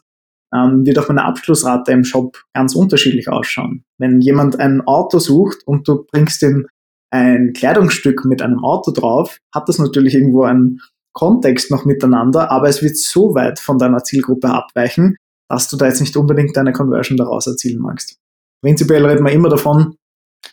ähm, 0.53 0.85
wird 0.85 0.99
auch 0.99 1.07
meine 1.07 1.25
Abschlussrate 1.25 1.91
im 1.91 2.03
Shop 2.03 2.37
ganz 2.53 2.75
unterschiedlich 2.75 3.29
ausschauen. 3.29 3.83
Wenn 3.97 4.21
jemand 4.21 4.59
ein 4.59 4.81
Auto 4.81 5.19
sucht 5.19 5.65
und 5.65 5.87
du 5.87 6.03
bringst 6.03 6.43
ihm 6.43 6.67
ein 7.09 7.53
Kleidungsstück 7.53 8.25
mit 8.25 8.41
einem 8.41 8.63
Auto 8.63 8.91
drauf, 8.91 9.37
hat 9.53 9.69
das 9.69 9.79
natürlich 9.79 10.15
irgendwo 10.15 10.43
einen 10.43 10.79
Kontext 11.13 11.69
noch 11.71 11.85
miteinander, 11.85 12.51
aber 12.51 12.67
es 12.67 12.81
wird 12.81 12.97
so 12.97 13.35
weit 13.35 13.59
von 13.59 13.77
deiner 13.77 14.03
Zielgruppe 14.03 14.49
abweichen, 14.49 15.15
dass 15.47 15.69
du 15.69 15.77
da 15.77 15.85
jetzt 15.85 16.01
nicht 16.01 16.17
unbedingt 16.17 16.57
deine 16.57 16.73
Conversion 16.73 17.17
daraus 17.17 17.45
erzielen 17.45 17.81
magst. 17.81 18.17
Prinzipiell 18.63 19.05
reden 19.05 19.23
wir 19.25 19.31
immer 19.31 19.49
davon, 19.49 19.95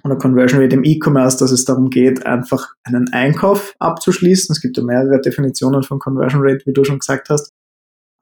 oder 0.05 0.17
Conversion 0.17 0.61
Rate 0.61 0.77
im 0.77 0.85
E-Commerce, 0.85 1.39
dass 1.39 1.51
es 1.51 1.65
darum 1.65 1.91
geht, 1.91 2.27
einfach 2.27 2.75
einen 2.85 3.13
Einkauf 3.13 3.75
abzuschließen. 3.79 4.53
Es 4.53 4.61
gibt 4.61 4.77
ja 4.77 4.83
mehrere 4.83 5.21
Definitionen 5.21 5.83
von 5.83 5.99
Conversion 5.99 6.43
Rate, 6.43 6.65
wie 6.67 6.73
du 6.73 6.85
schon 6.85 6.99
gesagt 6.99 7.29
hast. 7.29 7.51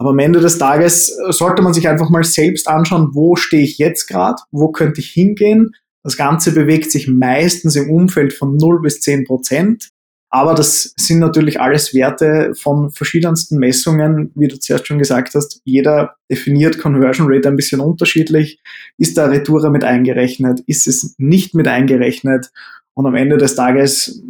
Aber 0.01 0.11
am 0.11 0.19
Ende 0.19 0.41
des 0.41 0.59
Tages 0.59 1.17
sollte 1.31 1.63
man 1.63 1.75
sich 1.75 1.89
einfach 1.89 2.09
mal 2.09 2.25
selbst 2.25 2.69
anschauen, 2.69 3.11
wo 3.15 3.35
stehe 3.37 3.65
ich 3.65 3.79
jetzt 3.79 4.07
gerade, 4.07 4.41
wo 4.53 4.71
könnte 4.71 5.01
ich 5.01 5.11
hingehen. 5.11 5.73
Das 6.05 6.17
Ganze 6.17 6.53
bewegt 6.53 6.93
sich 6.93 7.09
meistens 7.09 7.75
im 7.75 7.91
Umfeld 7.91 8.33
von 8.33 8.57
0 8.57 8.81
bis 8.81 9.01
10 9.01 9.25
Prozent. 9.25 9.91
Aber 10.30 10.54
das 10.54 10.92
sind 10.97 11.20
natürlich 11.20 11.61
alles 11.61 11.94
Werte 11.94 12.52
von 12.54 12.90
verschiedensten 12.90 13.58
Messungen, 13.58 14.30
wie 14.35 14.49
du 14.49 14.58
zuerst 14.58 14.87
schon 14.87 14.99
gesagt 14.99 15.35
hast. 15.35 15.62
Jeder 15.64 16.16
definiert 16.30 16.78
Conversion 16.78 17.28
Rate 17.30 17.49
ein 17.49 17.56
bisschen 17.56 17.80
unterschiedlich. 17.80 18.61
Ist 18.99 19.16
da 19.16 19.26
Retour 19.26 19.70
mit 19.70 19.85
eingerechnet? 19.85 20.61
Ist 20.66 20.87
es 20.87 21.14
nicht 21.18 21.54
mit 21.54 21.66
eingerechnet? 21.66 22.50
Und 22.92 23.06
am 23.06 23.14
Ende 23.14 23.38
des 23.38 23.54
Tages 23.54 24.23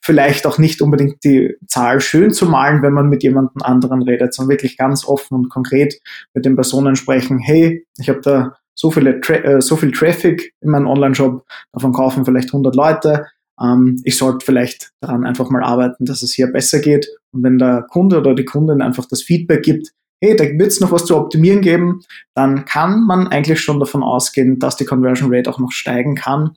vielleicht 0.00 0.46
auch 0.46 0.58
nicht 0.58 0.82
unbedingt 0.82 1.24
die 1.24 1.56
Zahl 1.66 2.00
schön 2.00 2.32
zu 2.32 2.46
malen, 2.46 2.82
wenn 2.82 2.92
man 2.92 3.08
mit 3.08 3.22
jemandem 3.22 3.62
anderen 3.62 4.02
redet, 4.02 4.32
sondern 4.32 4.50
wirklich 4.50 4.76
ganz 4.76 5.04
offen 5.04 5.34
und 5.34 5.48
konkret 5.50 6.00
mit 6.32 6.44
den 6.44 6.54
Personen 6.54 6.96
sprechen. 6.96 7.38
Hey, 7.38 7.86
ich 7.98 8.08
habe 8.08 8.20
da 8.22 8.56
so, 8.74 8.90
viele 8.90 9.20
Tra 9.20 9.34
äh, 9.34 9.60
so 9.60 9.76
viel 9.76 9.92
Traffic 9.92 10.54
in 10.60 10.70
meinem 10.70 10.86
Online-Shop, 10.86 11.44
davon 11.72 11.92
kaufen 11.92 12.24
vielleicht 12.24 12.48
100 12.48 12.74
Leute 12.74 13.26
ähm, 13.60 14.00
ich 14.04 14.16
sollte 14.16 14.44
vielleicht 14.44 14.92
daran 15.00 15.24
einfach 15.24 15.50
mal 15.50 15.62
arbeiten, 15.62 16.04
dass 16.04 16.22
es 16.22 16.32
hier 16.32 16.48
besser 16.48 16.80
geht. 16.80 17.08
Und 17.32 17.42
wenn 17.42 17.58
der 17.58 17.82
Kunde 17.82 18.18
oder 18.18 18.34
die 18.34 18.44
Kundin 18.44 18.82
einfach 18.82 19.06
das 19.06 19.22
Feedback 19.22 19.62
gibt, 19.62 19.92
hey, 20.22 20.36
da 20.36 20.44
wird 20.44 20.68
es 20.68 20.80
noch 20.80 20.92
was 20.92 21.06
zu 21.06 21.16
optimieren 21.16 21.62
geben, 21.62 22.02
dann 22.34 22.64
kann 22.64 23.04
man 23.06 23.28
eigentlich 23.28 23.60
schon 23.60 23.80
davon 23.80 24.02
ausgehen, 24.02 24.58
dass 24.58 24.76
die 24.76 24.84
Conversion 24.84 25.32
Rate 25.32 25.50
auch 25.50 25.58
noch 25.58 25.72
steigen 25.72 26.14
kann. 26.14 26.56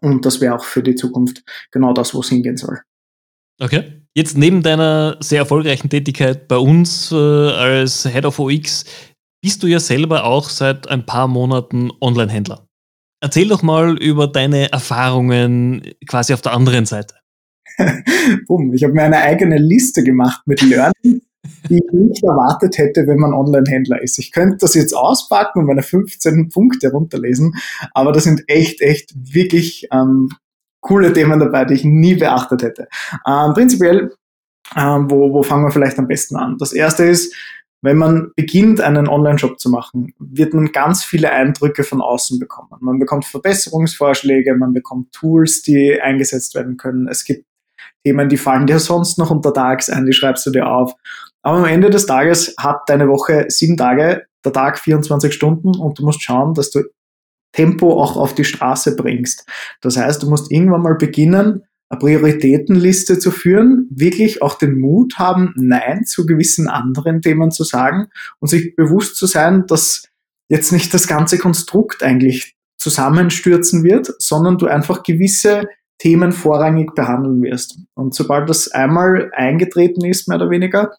Und 0.00 0.26
das 0.26 0.40
wäre 0.40 0.54
auch 0.54 0.64
für 0.64 0.82
die 0.82 0.94
Zukunft 0.94 1.42
genau 1.70 1.92
das, 1.92 2.14
wo 2.14 2.20
es 2.20 2.28
hingehen 2.28 2.56
soll. 2.56 2.80
Okay. 3.60 4.00
Jetzt 4.16 4.38
neben 4.38 4.62
deiner 4.62 5.16
sehr 5.20 5.40
erfolgreichen 5.40 5.90
Tätigkeit 5.90 6.46
bei 6.46 6.56
uns 6.56 7.10
äh, 7.10 7.16
als 7.16 8.04
Head 8.04 8.26
of 8.26 8.38
OX 8.38 8.84
bist 9.42 9.62
du 9.62 9.66
ja 9.66 9.80
selber 9.80 10.24
auch 10.24 10.48
seit 10.48 10.88
ein 10.88 11.04
paar 11.04 11.26
Monaten 11.26 11.90
Online-Händler. 12.00 12.63
Erzähl 13.24 13.48
doch 13.48 13.62
mal 13.62 13.96
über 13.96 14.28
deine 14.28 14.70
Erfahrungen 14.70 15.80
quasi 16.06 16.34
auf 16.34 16.42
der 16.42 16.52
anderen 16.52 16.84
Seite. 16.84 17.14
Bumm, 18.46 18.74
ich 18.74 18.84
habe 18.84 18.92
mir 18.92 19.04
eine 19.04 19.16
eigene 19.16 19.56
Liste 19.56 20.04
gemacht 20.04 20.42
mit 20.44 20.60
Learning, 20.60 21.22
die 21.70 21.76
ich 21.76 21.92
nicht 21.92 22.22
erwartet 22.22 22.76
hätte, 22.76 23.06
wenn 23.06 23.16
man 23.16 23.32
Online-Händler 23.32 24.02
ist. 24.02 24.18
Ich 24.18 24.30
könnte 24.30 24.58
das 24.60 24.74
jetzt 24.74 24.94
auspacken 24.94 25.60
und 25.60 25.66
meine 25.68 25.82
15 25.82 26.50
Punkte 26.50 26.90
runterlesen, 26.90 27.54
aber 27.94 28.12
da 28.12 28.20
sind 28.20 28.44
echt, 28.46 28.82
echt 28.82 29.14
wirklich 29.16 29.88
ähm, 29.90 30.28
coole 30.82 31.14
Themen 31.14 31.40
dabei, 31.40 31.64
die 31.64 31.74
ich 31.74 31.84
nie 31.84 32.16
beachtet 32.16 32.62
hätte. 32.62 32.88
Ähm, 33.26 33.54
prinzipiell, 33.54 34.12
ähm, 34.76 35.10
wo, 35.10 35.32
wo 35.32 35.42
fangen 35.42 35.64
wir 35.64 35.70
vielleicht 35.70 35.98
am 35.98 36.08
besten 36.08 36.36
an? 36.36 36.58
Das 36.58 36.74
erste 36.74 37.04
ist, 37.04 37.34
wenn 37.84 37.98
man 37.98 38.32
beginnt, 38.34 38.80
einen 38.80 39.08
Online-Shop 39.08 39.60
zu 39.60 39.68
machen, 39.68 40.14
wird 40.18 40.54
man 40.54 40.72
ganz 40.72 41.04
viele 41.04 41.30
Eindrücke 41.30 41.84
von 41.84 42.00
außen 42.00 42.38
bekommen. 42.38 42.70
Man 42.80 42.98
bekommt 42.98 43.26
Verbesserungsvorschläge, 43.26 44.54
man 44.56 44.72
bekommt 44.72 45.12
Tools, 45.12 45.62
die 45.62 46.00
eingesetzt 46.00 46.54
werden 46.54 46.78
können. 46.78 47.08
Es 47.08 47.24
gibt 47.24 47.44
Themen, 48.02 48.30
die 48.30 48.38
fallen 48.38 48.66
dir 48.66 48.78
sonst 48.78 49.18
noch 49.18 49.30
untertags 49.30 49.90
ein, 49.90 50.06
die 50.06 50.14
schreibst 50.14 50.46
du 50.46 50.50
dir 50.50 50.66
auf. 50.66 50.94
Aber 51.42 51.58
am 51.58 51.66
Ende 51.66 51.90
des 51.90 52.06
Tages 52.06 52.54
hat 52.58 52.88
deine 52.88 53.08
Woche 53.08 53.46
sieben 53.48 53.76
Tage, 53.76 54.26
der 54.44 54.52
Tag 54.52 54.78
24 54.78 55.32
Stunden 55.32 55.76
und 55.76 55.98
du 55.98 56.04
musst 56.04 56.22
schauen, 56.22 56.54
dass 56.54 56.70
du 56.70 56.84
Tempo 57.52 58.02
auch 58.02 58.16
auf 58.16 58.34
die 58.34 58.44
Straße 58.44 58.96
bringst. 58.96 59.46
Das 59.82 59.98
heißt, 59.98 60.22
du 60.22 60.30
musst 60.30 60.50
irgendwann 60.50 60.82
mal 60.82 60.96
beginnen, 60.96 61.64
eine 61.94 62.00
Prioritätenliste 62.00 63.18
zu 63.18 63.30
führen, 63.30 63.88
wirklich 63.90 64.42
auch 64.42 64.58
den 64.58 64.78
Mut 64.78 65.18
haben, 65.18 65.52
Nein 65.56 66.04
zu 66.04 66.26
gewissen 66.26 66.68
anderen 66.68 67.22
Themen 67.22 67.50
zu 67.50 67.64
sagen 67.64 68.08
und 68.40 68.48
sich 68.48 68.76
bewusst 68.76 69.16
zu 69.16 69.26
sein, 69.26 69.64
dass 69.66 70.08
jetzt 70.48 70.72
nicht 70.72 70.92
das 70.92 71.06
ganze 71.06 71.38
Konstrukt 71.38 72.02
eigentlich 72.02 72.56
zusammenstürzen 72.76 73.82
wird, 73.84 74.12
sondern 74.18 74.58
du 74.58 74.66
einfach 74.66 75.02
gewisse 75.02 75.68
Themen 75.98 76.32
vorrangig 76.32 76.94
behandeln 76.94 77.42
wirst. 77.42 77.78
Und 77.94 78.14
sobald 78.14 78.48
das 78.48 78.68
einmal 78.68 79.30
eingetreten 79.32 80.04
ist, 80.04 80.28
mehr 80.28 80.36
oder 80.36 80.50
weniger, 80.50 80.90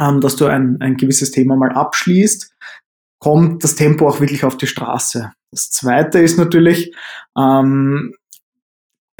ähm, 0.00 0.20
dass 0.20 0.36
du 0.36 0.46
ein, 0.46 0.78
ein 0.80 0.96
gewisses 0.96 1.30
Thema 1.30 1.56
mal 1.56 1.72
abschließt, 1.72 2.54
kommt 3.18 3.62
das 3.62 3.76
Tempo 3.76 4.08
auch 4.08 4.20
wirklich 4.20 4.44
auf 4.44 4.56
die 4.56 4.66
Straße. 4.66 5.30
Das 5.52 5.70
zweite 5.70 6.18
ist 6.18 6.38
natürlich, 6.38 6.94
ähm, 7.38 8.14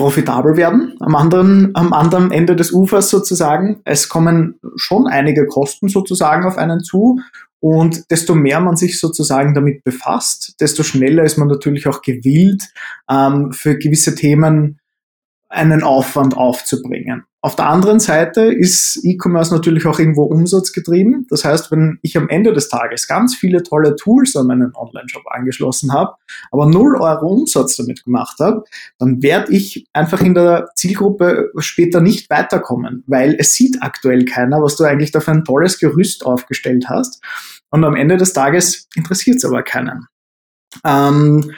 profitabel 0.03 0.57
werden 0.57 0.97
am 0.99 1.15
anderen, 1.15 1.71
am 1.75 1.93
anderen 1.93 2.33
Ende 2.33 2.57
des 2.57 2.73
Ufers 2.73 3.09
sozusagen. 3.09 3.81
Es 3.85 4.09
kommen 4.09 4.59
schon 4.75 5.07
einige 5.07 5.47
Kosten 5.47 5.89
sozusagen 5.89 6.45
auf 6.45 6.59
einen 6.59 6.81
zu 6.81 7.21
und 7.61 8.11
desto 8.11 8.35
mehr 8.35 8.59
man 8.59 8.75
sich 8.75 8.99
sozusagen 8.99 9.55
damit 9.55 9.85
befasst, 9.85 10.57
desto 10.61 10.83
schneller 10.83 11.23
ist 11.23 11.39
man 11.39 11.47
natürlich 11.47 11.87
auch 11.87 12.03
gewillt, 12.03 12.65
ähm, 13.09 13.53
für 13.53 13.79
gewisse 13.79 14.17
Themen 14.17 14.81
einen 15.53 15.83
Aufwand 15.83 16.37
aufzubringen. 16.37 17.25
Auf 17.45 17.57
der 17.57 17.69
anderen 17.69 17.99
Seite 17.99 18.43
ist 18.43 19.01
E-Commerce 19.03 19.53
natürlich 19.53 19.85
auch 19.87 19.99
irgendwo 19.99 20.23
umsatzgetrieben. 20.23 21.27
Das 21.29 21.45
heißt, 21.45 21.71
wenn 21.73 21.99
ich 22.01 22.17
am 22.17 22.29
Ende 22.29 22.53
des 22.53 22.69
Tages 22.69 23.09
ganz 23.09 23.35
viele 23.35 23.63
tolle 23.63 23.97
Tools 23.97 24.35
an 24.37 24.47
meinen 24.47 24.73
Online-Shop 24.75 25.25
angeschlossen 25.27 25.93
habe, 25.93 26.15
aber 26.53 26.67
0 26.67 26.97
Euro 27.01 27.27
Umsatz 27.27 27.77
damit 27.77 28.05
gemacht 28.05 28.39
habe, 28.39 28.65
dann 28.99 29.23
werde 29.23 29.53
ich 29.53 29.87
einfach 29.93 30.21
in 30.23 30.35
der 30.35 30.69
Zielgruppe 30.77 31.51
später 31.59 32.01
nicht 32.01 32.31
weiterkommen, 32.31 33.03
weil 33.07 33.35
es 33.39 33.55
sieht 33.55 33.79
aktuell 33.83 34.25
keiner, 34.25 34.63
was 34.63 34.77
du 34.77 34.85
eigentlich 34.85 35.11
da 35.11 35.21
für 35.21 35.33
ein 35.33 35.45
tolles 35.45 35.79
Gerüst 35.79 36.25
aufgestellt 36.25 36.89
hast. 36.89 37.23
Und 37.71 37.85
am 37.85 37.97
Ende 37.97 38.17
des 38.17 38.33
Tages 38.33 38.89
interessiert 38.95 39.39
es 39.39 39.45
aber 39.45 39.63
keinen. 39.63 40.07
Ähm, 40.85 41.53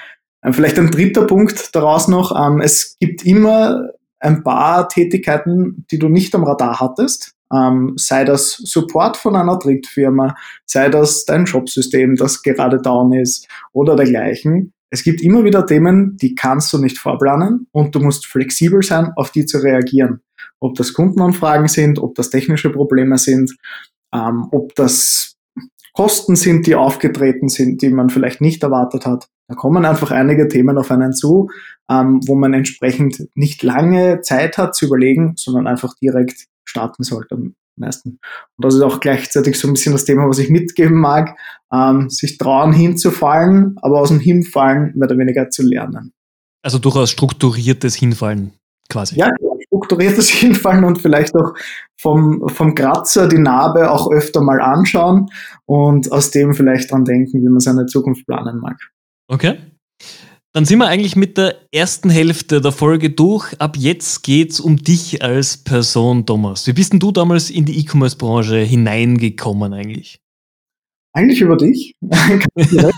vielleicht 0.53 0.79
ein 0.79 0.91
dritter 0.91 1.27
Punkt 1.27 1.75
daraus 1.75 2.09
noch. 2.09 2.35
Ähm, 2.39 2.61
es 2.61 2.97
gibt 3.01 3.25
immer 3.25 3.89
ein 4.21 4.43
paar 4.43 4.89
Tätigkeiten, 4.89 5.87
die 5.91 5.99
du 5.99 6.09
nicht 6.09 6.35
am 6.35 6.45
Radar 6.45 6.81
hattest. 6.81 7.33
Ähm, 7.53 7.95
sei 7.97 8.25
das 8.25 8.53
Support 8.53 9.17
von 9.17 9.37
einer 9.37 9.59
Drittfirma, 9.59 10.35
sei 10.67 10.89
das 10.89 11.25
dein 11.25 11.47
Shopsystem, 11.47 12.17
das 12.17 12.43
gerade 12.43 12.81
down 12.81 13.13
ist 13.13 13.49
oder 13.73 13.97
dergleichen. 13.97 14.73
Es 14.91 15.03
gibt 15.03 15.23
immer 15.23 15.45
wieder 15.45 15.67
Themen, 15.67 16.17
die 16.17 16.35
kannst 16.35 16.73
du 16.73 16.79
nicht 16.79 16.99
vorplanen 16.99 17.67
und 17.73 17.95
du 17.95 18.01
musst 18.01 18.27
flexibel 18.27 18.83
sein, 18.83 19.13
auf 19.17 19.31
die 19.31 19.45
zu 19.45 19.59
reagieren. 19.59 20.21
Ob 20.61 20.75
das 20.77 20.95
Kundenanfragen 20.95 21.69
sind, 21.69 21.99
ob 21.99 22.15
das 22.15 22.31
technische 22.31 22.71
Probleme 22.71 23.19
sind, 23.19 23.57
ähm, 24.15 24.49
ob 24.53 24.75
das 24.75 25.37
Kosten 25.93 26.37
sind, 26.37 26.67
die 26.67 26.75
aufgetreten 26.75 27.49
sind, 27.49 27.83
die 27.83 27.91
man 27.91 28.09
vielleicht 28.09 28.41
nicht 28.41 28.63
erwartet 28.63 29.07
hat. 29.07 29.29
Da 29.49 29.55
kommen 29.55 29.85
einfach 29.85 30.11
einige 30.11 30.49
Themen 30.49 30.79
auf 30.79 30.91
einen 30.91 31.13
zu, 31.13 31.51
ähm, 31.91 32.21
wo 32.27 32.35
man 32.35 32.55
entsprechend 32.55 33.29
nicht 33.35 33.63
lange 33.63 34.21
Zeit 34.23 34.57
hat 34.57 34.75
zu 34.75 34.87
überlegen, 34.87 35.35
sondern 35.37 35.67
einfach 35.67 35.95
direkt 36.01 36.47
starten 36.65 37.03
sollte 37.03 37.35
am 37.35 37.55
meisten. 37.77 38.11
Und 38.57 38.65
das 38.65 38.75
ist 38.75 38.81
auch 38.81 39.01
gleichzeitig 39.01 39.59
so 39.59 39.69
ein 39.69 39.75
bisschen 39.75 39.93
das 39.93 40.05
Thema, 40.05 40.29
was 40.29 40.39
ich 40.39 40.49
mitgeben 40.49 40.99
mag, 40.99 41.37
ähm, 41.73 42.09
sich 42.09 42.39
trauen 42.39 42.73
hinzufallen, 42.73 43.77
aber 43.83 44.01
aus 44.01 44.09
dem 44.09 44.21
Hinfallen 44.21 44.93
mehr 44.95 45.09
oder 45.09 45.19
weniger 45.19 45.51
zu 45.51 45.63
lernen. 45.63 46.13
Also 46.63 46.79
durchaus 46.79 47.11
strukturiertes 47.11 47.95
Hinfallen 47.95 48.53
quasi. 48.89 49.17
Ja, 49.17 49.31
strukturiertes 49.67 50.29
Hinfallen 50.31 50.85
und 50.85 51.03
vielleicht 51.03 51.35
auch 51.37 51.53
vom, 52.01 52.49
vom 52.49 52.75
Kratzer 52.75 53.29
die 53.29 53.39
Narbe 53.39 53.91
auch 53.91 54.11
öfter 54.11 54.41
mal 54.41 54.61
anschauen 54.61 55.27
und 55.67 56.11
aus 56.13 56.31
dem 56.31 56.55
vielleicht 56.55 56.91
dran 56.91 57.05
denken, 57.05 57.43
wie 57.43 57.49
man 57.49 57.61
seine 57.61 57.87
Zukunft 57.87 58.27
planen 58.27 58.59
mag. 58.61 58.79
Okay. 59.29 59.59
Dann 60.53 60.65
sind 60.65 60.79
wir 60.79 60.87
eigentlich 60.87 61.17
mit 61.17 61.37
der 61.37 61.57
ersten 61.73 62.11
Hälfte 62.11 62.61
der 62.61 62.71
Folge 62.71 63.11
durch. 63.11 63.61
Ab 63.61 63.77
jetzt 63.77 64.23
geht's 64.23 64.61
um 64.61 64.77
dich 64.77 65.21
als 65.21 65.57
Person, 65.57 66.27
Thomas. 66.27 66.69
Wie 66.69 66.73
bist 66.73 66.93
denn 66.93 67.01
du 67.01 67.11
damals 67.11 67.51
in 67.51 67.65
die 67.65 67.81
E-Commerce-Branche 67.81 68.59
hineingekommen 68.59 69.73
eigentlich? 69.73 70.21
Eigentlich 71.13 71.41
über 71.41 71.57
dich. 71.57 71.95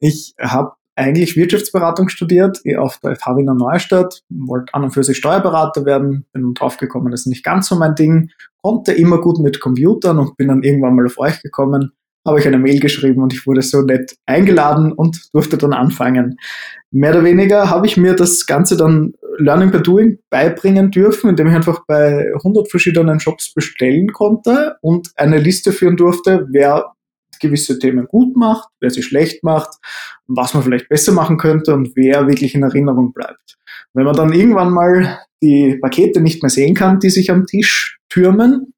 Ich 0.00 0.34
habe 0.40 0.72
eigentlich 0.96 1.36
Wirtschaftsberatung 1.36 2.08
studiert 2.08 2.60
auf 2.76 2.98
der 2.98 3.16
FH 3.16 3.36
Wiener 3.36 3.54
Neustadt, 3.54 4.22
wollte 4.28 4.74
an 4.74 4.84
und 4.84 4.90
für 4.90 5.04
sich 5.04 5.16
Steuerberater 5.16 5.84
werden, 5.86 6.26
bin 6.32 6.54
draufgekommen, 6.54 7.10
das 7.10 7.20
ist 7.20 7.26
nicht 7.28 7.44
ganz 7.44 7.68
so 7.68 7.76
mein 7.76 7.94
Ding, 7.94 8.30
konnte 8.62 8.92
immer 8.92 9.20
gut 9.20 9.38
mit 9.38 9.60
Computern 9.60 10.18
und 10.18 10.36
bin 10.36 10.48
dann 10.48 10.62
irgendwann 10.62 10.96
mal 10.96 11.06
auf 11.06 11.18
euch 11.18 11.40
gekommen 11.40 11.92
habe 12.26 12.38
ich 12.38 12.46
eine 12.46 12.58
Mail 12.58 12.80
geschrieben 12.80 13.22
und 13.22 13.32
ich 13.32 13.46
wurde 13.46 13.62
so 13.62 13.82
nett 13.82 14.16
eingeladen 14.26 14.92
und 14.92 15.28
durfte 15.32 15.58
dann 15.58 15.72
anfangen. 15.72 16.38
Mehr 16.90 17.10
oder 17.10 17.24
weniger 17.24 17.70
habe 17.70 17.86
ich 17.86 17.96
mir 17.96 18.14
das 18.14 18.46
Ganze 18.46 18.76
dann 18.76 19.14
Learning 19.38 19.70
by 19.70 19.82
Doing 19.82 20.18
beibringen 20.30 20.90
dürfen, 20.90 21.30
indem 21.30 21.48
ich 21.48 21.54
einfach 21.54 21.84
bei 21.86 22.30
100 22.34 22.70
verschiedenen 22.70 23.18
Shops 23.18 23.52
bestellen 23.52 24.12
konnte 24.12 24.76
und 24.82 25.08
eine 25.16 25.38
Liste 25.38 25.72
führen 25.72 25.96
durfte, 25.96 26.46
wer 26.50 26.92
gewisse 27.40 27.78
Themen 27.78 28.06
gut 28.06 28.36
macht, 28.36 28.68
wer 28.80 28.90
sie 28.90 29.02
schlecht 29.02 29.42
macht, 29.42 29.70
was 30.28 30.54
man 30.54 30.62
vielleicht 30.62 30.88
besser 30.88 31.12
machen 31.12 31.38
könnte 31.38 31.74
und 31.74 31.92
wer 31.96 32.28
wirklich 32.28 32.54
in 32.54 32.62
Erinnerung 32.62 33.12
bleibt. 33.12 33.58
Wenn 33.94 34.04
man 34.04 34.14
dann 34.14 34.32
irgendwann 34.32 34.72
mal 34.72 35.18
die 35.42 35.76
Pakete 35.80 36.20
nicht 36.20 36.42
mehr 36.42 36.50
sehen 36.50 36.74
kann, 36.74 37.00
die 37.00 37.10
sich 37.10 37.30
am 37.30 37.46
Tisch 37.46 37.98
türmen, 38.08 38.71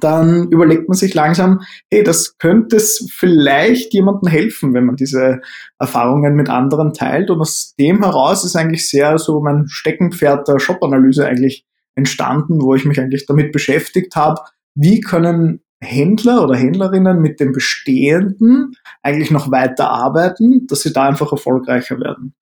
dann 0.00 0.48
überlegt 0.48 0.88
man 0.88 0.96
sich 0.96 1.14
langsam, 1.14 1.60
hey, 1.90 2.02
das 2.02 2.38
könnte 2.38 2.76
es 2.76 3.10
vielleicht 3.12 3.92
jemandem 3.92 4.30
helfen, 4.30 4.74
wenn 4.74 4.86
man 4.86 4.96
diese 4.96 5.40
Erfahrungen 5.78 6.34
mit 6.34 6.48
anderen 6.48 6.92
teilt. 6.92 7.30
Und 7.30 7.40
aus 7.40 7.74
dem 7.78 8.02
heraus 8.02 8.44
ist 8.44 8.56
eigentlich 8.56 8.88
sehr 8.88 9.18
so 9.18 9.40
mein 9.40 9.66
Steckenpferd 9.68 10.48
der 10.48 10.58
Shop-Analyse 10.58 11.26
eigentlich 11.26 11.64
entstanden, 11.94 12.60
wo 12.60 12.74
ich 12.74 12.84
mich 12.84 12.98
eigentlich 13.00 13.26
damit 13.26 13.52
beschäftigt 13.52 14.16
habe, 14.16 14.40
wie 14.74 15.00
können 15.00 15.60
Händler 15.80 16.42
oder 16.42 16.56
Händlerinnen 16.56 17.20
mit 17.20 17.40
dem 17.40 17.52
Bestehenden 17.52 18.72
eigentlich 19.02 19.30
noch 19.30 19.50
weiter 19.50 19.90
arbeiten, 19.90 20.66
dass 20.66 20.80
sie 20.80 20.92
da 20.92 21.06
einfach 21.06 21.30
erfolgreicher 21.30 22.00
werden. 22.00 22.34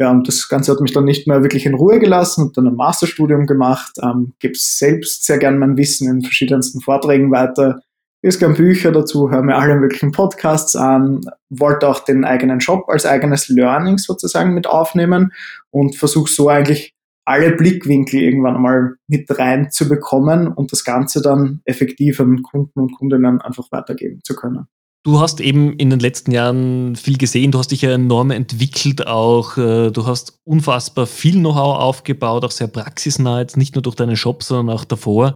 Ja, 0.00 0.12
und 0.12 0.28
das 0.28 0.48
Ganze 0.48 0.70
hat 0.70 0.80
mich 0.80 0.92
dann 0.92 1.04
nicht 1.04 1.26
mehr 1.26 1.42
wirklich 1.42 1.66
in 1.66 1.74
Ruhe 1.74 1.98
gelassen, 1.98 2.44
und 2.44 2.56
dann 2.56 2.68
ein 2.68 2.76
Masterstudium 2.76 3.46
gemacht, 3.46 3.98
ähm, 4.00 4.32
gebe 4.38 4.54
selbst 4.56 5.24
sehr 5.24 5.38
gern 5.38 5.58
mein 5.58 5.76
Wissen 5.76 6.08
in 6.08 6.22
verschiedensten 6.22 6.80
Vorträgen 6.80 7.32
weiter, 7.32 7.80
lese 8.22 8.38
gern 8.38 8.54
Bücher 8.54 8.92
dazu, 8.92 9.30
höre 9.30 9.42
mir 9.42 9.56
alle 9.56 9.74
möglichen 9.74 10.12
Podcasts 10.12 10.76
an, 10.76 11.20
wollte 11.50 11.88
auch 11.88 12.04
den 12.04 12.24
eigenen 12.24 12.60
Job 12.60 12.88
als 12.88 13.06
eigenes 13.06 13.48
Learning 13.48 13.98
sozusagen 13.98 14.54
mit 14.54 14.68
aufnehmen 14.68 15.32
und 15.70 15.96
versuche 15.96 16.30
so 16.30 16.48
eigentlich 16.48 16.94
alle 17.24 17.52
Blickwinkel 17.52 18.20
irgendwann 18.20 18.56
einmal 18.56 18.94
mit 19.06 19.36
reinzubekommen 19.36 20.48
und 20.48 20.72
das 20.72 20.84
Ganze 20.84 21.20
dann 21.20 21.60
effektiv 21.64 22.20
an 22.20 22.42
Kunden 22.42 22.80
und 22.80 22.92
Kundinnen 22.92 23.40
einfach 23.40 23.66
weitergeben 23.70 24.20
zu 24.24 24.34
können. 24.34 24.66
Du 25.04 25.20
hast 25.20 25.40
eben 25.40 25.74
in 25.74 25.90
den 25.90 26.00
letzten 26.00 26.32
Jahren 26.32 26.96
viel 26.96 27.16
gesehen, 27.18 27.52
du 27.52 27.58
hast 27.58 27.70
dich 27.70 27.82
ja 27.82 27.92
enorm 27.92 28.30
entwickelt 28.30 29.06
auch, 29.06 29.56
äh, 29.56 29.90
du 29.90 30.06
hast 30.06 30.38
unfassbar 30.44 31.06
viel 31.06 31.36
Know-how 31.36 31.78
aufgebaut, 31.78 32.44
auch 32.44 32.50
sehr 32.50 32.66
praxisnah, 32.66 33.40
jetzt 33.40 33.56
nicht 33.56 33.74
nur 33.74 33.82
durch 33.82 33.94
deine 33.94 34.16
Shop, 34.16 34.42
sondern 34.42 34.74
auch 34.74 34.84
davor. 34.84 35.34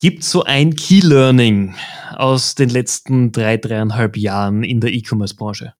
Gibt 0.00 0.22
so 0.22 0.44
ein 0.44 0.76
Key 0.76 1.00
Learning 1.00 1.74
aus 2.14 2.54
den 2.54 2.68
letzten 2.68 3.32
drei, 3.32 3.56
dreieinhalb 3.56 4.16
Jahren 4.16 4.62
in 4.62 4.80
der 4.80 4.92
E-Commerce-Branche? 4.92 5.74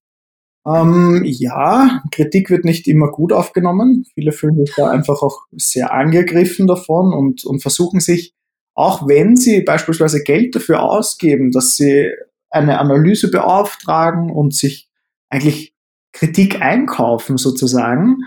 Ähm, 0.66 1.22
ja, 1.24 2.02
Kritik 2.10 2.50
wird 2.50 2.64
nicht 2.64 2.88
immer 2.88 3.10
gut 3.10 3.32
aufgenommen. 3.32 4.04
Viele 4.14 4.32
fühlen 4.32 4.56
sich 4.56 4.74
da 4.74 4.90
einfach 4.90 5.22
auch 5.22 5.42
sehr 5.52 5.92
angegriffen 5.92 6.66
davon 6.66 7.12
und, 7.12 7.44
und 7.44 7.60
versuchen 7.60 8.00
sich, 8.00 8.34
auch 8.74 9.06
wenn 9.06 9.36
sie 9.36 9.62
beispielsweise 9.62 10.22
Geld 10.22 10.54
dafür 10.56 10.82
ausgeben, 10.82 11.52
dass 11.52 11.76
sie 11.76 12.10
eine 12.50 12.78
Analyse 12.78 13.30
beauftragen 13.30 14.30
und 14.30 14.54
sich 14.54 14.88
eigentlich 15.30 15.74
Kritik 16.12 16.60
einkaufen 16.60 17.36
sozusagen. 17.36 18.18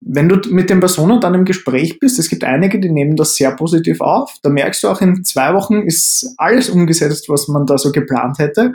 Wenn 0.00 0.28
du 0.28 0.36
mit 0.50 0.70
den 0.70 0.80
Personen 0.80 1.20
dann 1.20 1.34
im 1.34 1.44
Gespräch 1.44 1.98
bist, 1.98 2.18
es 2.18 2.28
gibt 2.28 2.44
einige, 2.44 2.78
die 2.78 2.90
nehmen 2.90 3.16
das 3.16 3.36
sehr 3.36 3.52
positiv 3.52 4.00
auf. 4.00 4.36
Da 4.42 4.50
merkst 4.50 4.82
du 4.82 4.88
auch, 4.88 5.00
in 5.00 5.24
zwei 5.24 5.54
Wochen 5.54 5.82
ist 5.82 6.34
alles 6.36 6.68
umgesetzt, 6.68 7.28
was 7.28 7.48
man 7.48 7.66
da 7.66 7.78
so 7.78 7.90
geplant 7.90 8.38
hätte. 8.38 8.72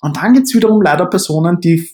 Und 0.00 0.16
dann 0.16 0.32
gibt 0.34 0.46
es 0.46 0.54
wiederum 0.54 0.80
leider 0.80 1.06
Personen, 1.06 1.60
die, 1.60 1.90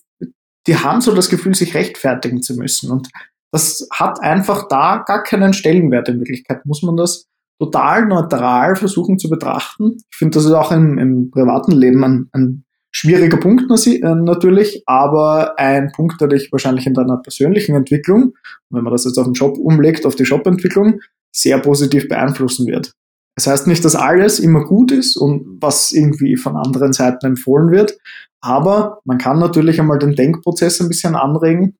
die 0.67 0.77
haben 0.77 1.01
so 1.01 1.14
das 1.14 1.31
Gefühl, 1.31 1.55
sich 1.55 1.75
rechtfertigen 1.75 2.43
zu 2.43 2.55
müssen. 2.57 2.90
Und 2.90 3.09
das 3.53 3.88
hat 3.93 4.21
einfach 4.21 4.69
da 4.69 5.05
gar 5.07 5.23
keinen 5.23 5.55
Stellenwert 5.55 6.09
in 6.09 6.19
Wirklichkeit. 6.19 6.67
Muss 6.67 6.83
man 6.83 6.97
das 6.97 7.27
total 7.59 8.07
neutral 8.07 8.77
versuchen 8.77 9.19
zu 9.19 9.29
betrachten. 9.29 9.97
Ich 10.11 10.17
finde, 10.17 10.37
das 10.37 10.45
ist 10.45 10.53
auch 10.53 10.73
im, 10.73 10.99
im 10.99 11.31
privaten 11.31 11.73
Leben 11.73 12.05
ein, 12.05 12.29
ein 12.33 12.64
schwieriger 12.90 13.38
Punkt 13.38 13.64
äh, 13.87 13.99
natürlich, 14.14 14.83
aber 14.87 15.59
ein 15.59 15.93
Punkt, 15.93 16.21
der 16.21 16.29
dich 16.29 16.51
wahrscheinlich 16.53 16.87
in 16.87 16.95
deiner 16.95 17.17
persönlichen 17.17 17.75
Entwicklung, 17.75 18.35
wenn 18.71 18.85
man 18.85 18.93
das 18.93 19.05
jetzt 19.05 19.19
auf 19.19 19.25
den 19.25 19.35
Job 19.35 19.59
umlegt, 19.59 20.07
auf 20.07 20.14
die 20.14 20.23
Jobentwicklung, 20.25 21.01
sehr 21.35 21.59
positiv 21.59 22.09
beeinflussen 22.09 22.67
wird. 22.67 22.93
Das 23.37 23.49
heißt 23.49 23.67
nicht, 23.67 23.85
dass 23.85 23.97
alles 23.97 24.38
immer 24.38 24.64
gut 24.64 24.93
ist 24.93 25.17
und 25.17 25.59
was 25.61 25.90
irgendwie 25.90 26.37
von 26.37 26.57
anderen 26.57 26.93
Seiten 26.93 27.27
empfohlen 27.27 27.73
wird, 27.73 27.99
aber 28.40 29.01
man 29.05 29.19
kann 29.19 29.40
natürlich 29.40 29.81
einmal 29.81 29.99
den 29.99 30.14
Denkprozess 30.14 30.81
ein 30.81 30.88
bisschen 30.88 31.17
anregen 31.17 31.77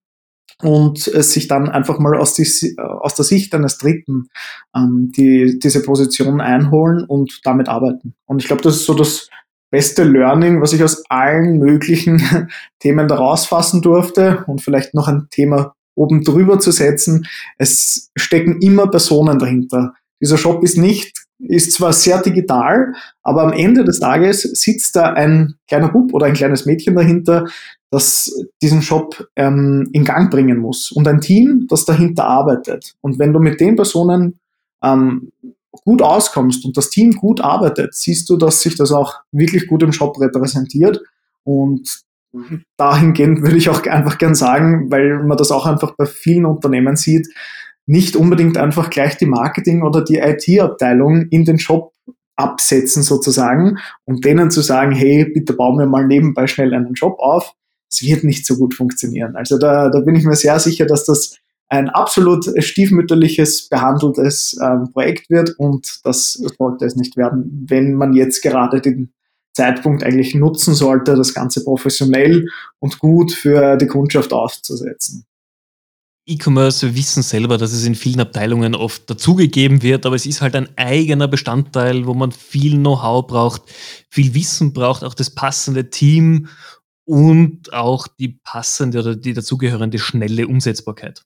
und 0.63 1.07
es 1.09 1.33
sich 1.33 1.49
dann 1.49 1.69
einfach 1.69 1.99
mal 1.99 2.17
aus, 2.17 2.35
die, 2.35 2.77
aus 2.79 3.15
der 3.15 3.25
Sicht 3.25 3.55
eines 3.55 3.79
Dritten 3.79 4.29
ähm, 4.75 5.13
die, 5.15 5.59
diese 5.59 5.83
Position 5.83 6.41
einholen 6.41 7.05
und 7.05 7.41
damit 7.45 7.69
arbeiten. 7.69 8.15
Und 8.27 8.41
ich 8.41 8.47
glaube, 8.47 8.63
das 8.63 8.77
ist 8.77 8.87
so 8.87 8.95
das 8.95 9.29
beste 9.71 10.05
Learning, 10.05 10.61
was 10.61 10.73
ich 10.73 10.85
aus 10.85 11.03
allen 11.09 11.59
möglichen 11.59 12.23
Themen 12.79 13.09
daraus 13.09 13.47
fassen 13.47 13.83
durfte 13.83 14.45
und 14.47 14.63
vielleicht 14.63 14.95
noch 14.95 15.09
ein 15.09 15.27
Thema 15.31 15.75
oben 15.97 16.23
drüber 16.25 16.59
zu 16.59 16.71
setzen. 16.71 17.27
Es 17.59 18.11
stecken 18.17 18.61
immer 18.61 18.89
Personen 18.89 19.39
dahinter. 19.39 19.95
Dieser 20.21 20.39
Shop 20.39 20.63
ist 20.63 20.79
nicht, 20.79 21.24
ist 21.39 21.73
zwar 21.73 21.93
sehr 21.93 22.23
digital, 22.23 22.95
aber 23.23 23.43
am 23.43 23.53
Ende 23.53 23.85
des 23.85 24.01
Tages 24.01 24.43
sitzt 24.43 24.97
da 24.97 25.13
ein 25.13 25.55
kleiner 25.69 25.89
Bub 25.89 26.15
oder 26.15 26.27
ein 26.27 26.35
kleines 26.35 26.67
Mädchen 26.67 26.95
dahinter, 26.95 27.47
das 27.91 28.33
diesen 28.63 28.83
Shop 28.83 29.29
ähm, 29.37 29.89
in 29.93 30.05
Gang 30.05 30.31
bringen 30.31 30.59
muss 30.59 30.91
und 30.91 31.07
ein 31.07 31.21
Team, 31.21 31.67
das 31.69 31.85
dahinter 31.85 32.25
arbeitet. 32.27 32.95
Und 33.01 33.19
wenn 33.19 33.33
du 33.33 33.41
mit 33.41 33.61
den 33.61 33.77
Personen 33.77 34.39
ähm, 34.83 35.31
gut 35.85 36.03
auskommst 36.03 36.65
und 36.65 36.77
das 36.77 36.91
Team 36.91 37.13
gut 37.13 37.41
arbeitet, 37.41 37.95
siehst 37.95 38.29
du, 38.31 38.37
dass 38.37 38.61
sich 38.61 38.77
das 38.77 38.93
auch 38.93 39.21
wirklich 39.33 39.67
gut 39.67 39.83
im 39.83 39.93
Shop 39.93 40.21
repräsentiert. 40.21 41.01
Und 41.45 42.03
dahingehend 42.77 43.43
würde 43.43 43.57
ich 43.57 43.69
auch 43.69 43.85
einfach 43.87 44.19
gern 44.19 44.35
sagen, 44.35 44.91
weil 44.91 45.23
man 45.23 45.37
das 45.37 45.51
auch 45.51 45.67
einfach 45.67 45.95
bei 45.97 46.07
vielen 46.07 46.47
Unternehmen 46.47 46.97
sieht, 46.97 47.29
nicht 47.87 48.17
unbedingt 48.17 48.57
einfach 48.57 48.91
gleich 48.91 49.17
die 49.17 49.27
Marketing- 49.27 49.83
oder 49.83 50.03
die 50.03 50.19
IT-Abteilung 50.19 51.27
in 51.29 51.45
den 51.45 51.59
Shop 51.59 51.93
absetzen 52.37 53.03
sozusagen, 53.03 53.79
um 54.05 54.21
denen 54.21 54.51
zu 54.51 54.61
sagen, 54.61 54.93
hey, 54.93 55.25
bitte 55.25 55.53
bauen 55.53 55.79
wir 55.79 55.87
mal 55.87 56.07
nebenbei 56.07 56.47
schnell 56.47 56.75
einen 56.75 56.95
Job 56.95 57.19
auf, 57.19 57.55
es 57.91 58.03
wird 58.03 58.25
nicht 58.25 58.45
so 58.47 58.57
gut 58.57 58.75
funktionieren. 58.75 59.37
Also 59.37 59.59
da, 59.59 59.89
da 59.89 60.01
bin 60.01 60.17
ich 60.17 60.25
mir 60.25 60.35
sehr 60.35 60.59
sicher, 60.59 60.87
dass 60.87 61.05
das 61.05 61.37
ein 61.69 61.89
absolut 61.89 62.47
stiefmütterliches 62.63 63.69
behandeltes 63.69 64.59
ähm, 64.63 64.91
Projekt 64.93 65.31
wird 65.31 65.51
und 65.59 66.01
das 66.05 66.33
sollte 66.33 66.85
es 66.85 66.97
nicht 66.97 67.17
werden, 67.17 67.67
wenn 67.69 67.95
man 67.95 68.13
jetzt 68.13 68.43
gerade 68.43 68.81
den 68.81 69.13
Zeitpunkt 69.55 70.03
eigentlich 70.03 70.35
nutzen 70.35 70.75
sollte, 70.75 71.15
das 71.15 71.33
Ganze 71.33 71.63
professionell 71.65 72.49
und 72.81 72.99
gut 72.99 73.33
für 73.33 73.77
die 73.77 73.87
Kundschaft 73.87 74.33
aufzusetzen. 74.33 75.25
E-Commerce, 76.27 76.87
wir 76.87 76.97
wissen 76.97 77.23
selber, 77.23 77.59
dass 77.59 77.73
es 77.73 77.85
in 77.85 77.95
vielen 77.95 78.21
Abteilungen 78.21 78.75
oft 78.75 79.09
dazugegeben 79.11 79.83
wird, 79.83 80.07
aber 80.07 80.17
es 80.17 80.25
ist 80.25 80.41
halt 80.41 80.57
ein 80.57 80.69
eigener 80.77 81.29
Bestandteil, 81.29 82.07
wo 82.07 82.15
man 82.15 82.33
viel 82.33 82.79
Know-how 82.79 83.27
braucht, 83.27 83.63
viel 84.09 84.35
Wissen 84.35 84.73
braucht, 84.73 85.05
auch 85.05 85.15
das 85.15 85.31
passende 85.31 85.91
Team 85.91 86.49
und 87.07 87.73
auch 87.75 88.07
die 88.07 88.41
passende 88.43 89.01
oder 89.01 89.17
die 89.17 89.35
dazugehörende 89.35 89.99
schnelle 89.99 90.49
Umsetzbarkeit. 90.49 91.23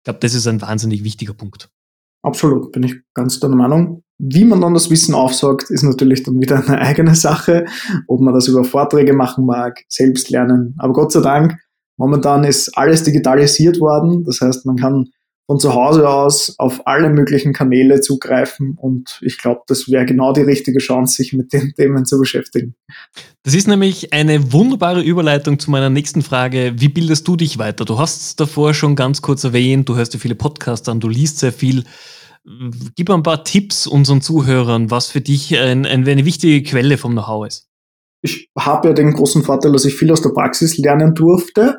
Ich 0.00 0.04
glaube, 0.04 0.18
das 0.18 0.34
ist 0.34 0.48
ein 0.48 0.60
wahnsinnig 0.60 1.04
wichtiger 1.04 1.34
Punkt. 1.34 1.70
Absolut, 2.24 2.72
bin 2.72 2.82
ich 2.82 2.96
ganz 3.14 3.38
deiner 3.38 3.56
Meinung. 3.56 4.02
Wie 4.18 4.44
man 4.44 4.60
dann 4.60 4.74
das 4.74 4.90
Wissen 4.90 5.14
aufsaugt, 5.14 5.70
ist 5.70 5.82
natürlich 5.82 6.24
dann 6.24 6.40
wieder 6.40 6.56
eine 6.56 6.80
eigene 6.80 7.14
Sache, 7.14 7.66
ob 8.08 8.20
man 8.20 8.34
das 8.34 8.48
über 8.48 8.64
Vorträge 8.64 9.12
machen 9.12 9.46
mag, 9.46 9.84
selbst 9.88 10.30
lernen. 10.30 10.74
Aber 10.78 10.92
Gott 10.92 11.12
sei 11.12 11.20
Dank, 11.20 11.58
momentan 12.02 12.42
ist 12.42 12.76
alles 12.76 13.04
digitalisiert 13.04 13.78
worden. 13.78 14.24
Das 14.24 14.40
heißt, 14.40 14.66
man 14.66 14.74
kann 14.74 15.10
von 15.46 15.60
zu 15.60 15.72
Hause 15.72 16.08
aus 16.08 16.54
auf 16.58 16.84
alle 16.84 17.10
möglichen 17.10 17.52
Kanäle 17.52 18.00
zugreifen 18.00 18.76
und 18.80 19.20
ich 19.22 19.38
glaube, 19.38 19.60
das 19.68 19.88
wäre 19.88 20.04
genau 20.04 20.32
die 20.32 20.40
richtige 20.40 20.80
Chance, 20.80 21.16
sich 21.16 21.32
mit 21.32 21.52
den 21.52 21.74
Themen 21.76 22.04
zu 22.04 22.18
beschäftigen. 22.18 22.74
Das 23.44 23.54
ist 23.54 23.68
nämlich 23.68 24.12
eine 24.12 24.52
wunderbare 24.52 25.02
Überleitung 25.02 25.60
zu 25.60 25.70
meiner 25.70 25.90
nächsten 25.90 26.22
Frage. 26.22 26.74
Wie 26.76 26.88
bildest 26.88 27.28
du 27.28 27.36
dich 27.36 27.58
weiter? 27.58 27.84
Du 27.84 27.98
hast 27.98 28.20
es 28.20 28.36
davor 28.36 28.74
schon 28.74 28.96
ganz 28.96 29.22
kurz 29.22 29.44
erwähnt, 29.44 29.88
du 29.88 29.94
hörst 29.94 30.12
dir 30.12 30.18
viele 30.18 30.34
Podcasts 30.34 30.88
an, 30.88 30.98
du 30.98 31.08
liest 31.08 31.38
sehr 31.38 31.52
viel. 31.52 31.84
Gib 32.96 33.10
ein 33.10 33.22
paar 33.22 33.44
Tipps 33.44 33.86
unseren 33.86 34.22
Zuhörern, 34.22 34.90
was 34.90 35.08
für 35.08 35.20
dich 35.20 35.56
ein, 35.56 35.86
ein, 35.86 36.08
eine 36.08 36.24
wichtige 36.24 36.68
Quelle 36.68 36.98
vom 36.98 37.12
Know-how 37.12 37.46
ist. 37.46 37.68
Ich 38.22 38.48
habe 38.56 38.88
ja 38.88 38.94
den 38.94 39.12
großen 39.12 39.42
Vorteil, 39.42 39.72
dass 39.72 39.84
ich 39.84 39.94
viel 39.94 40.10
aus 40.12 40.22
der 40.22 40.30
Praxis 40.30 40.78
lernen 40.78 41.14
durfte. 41.14 41.78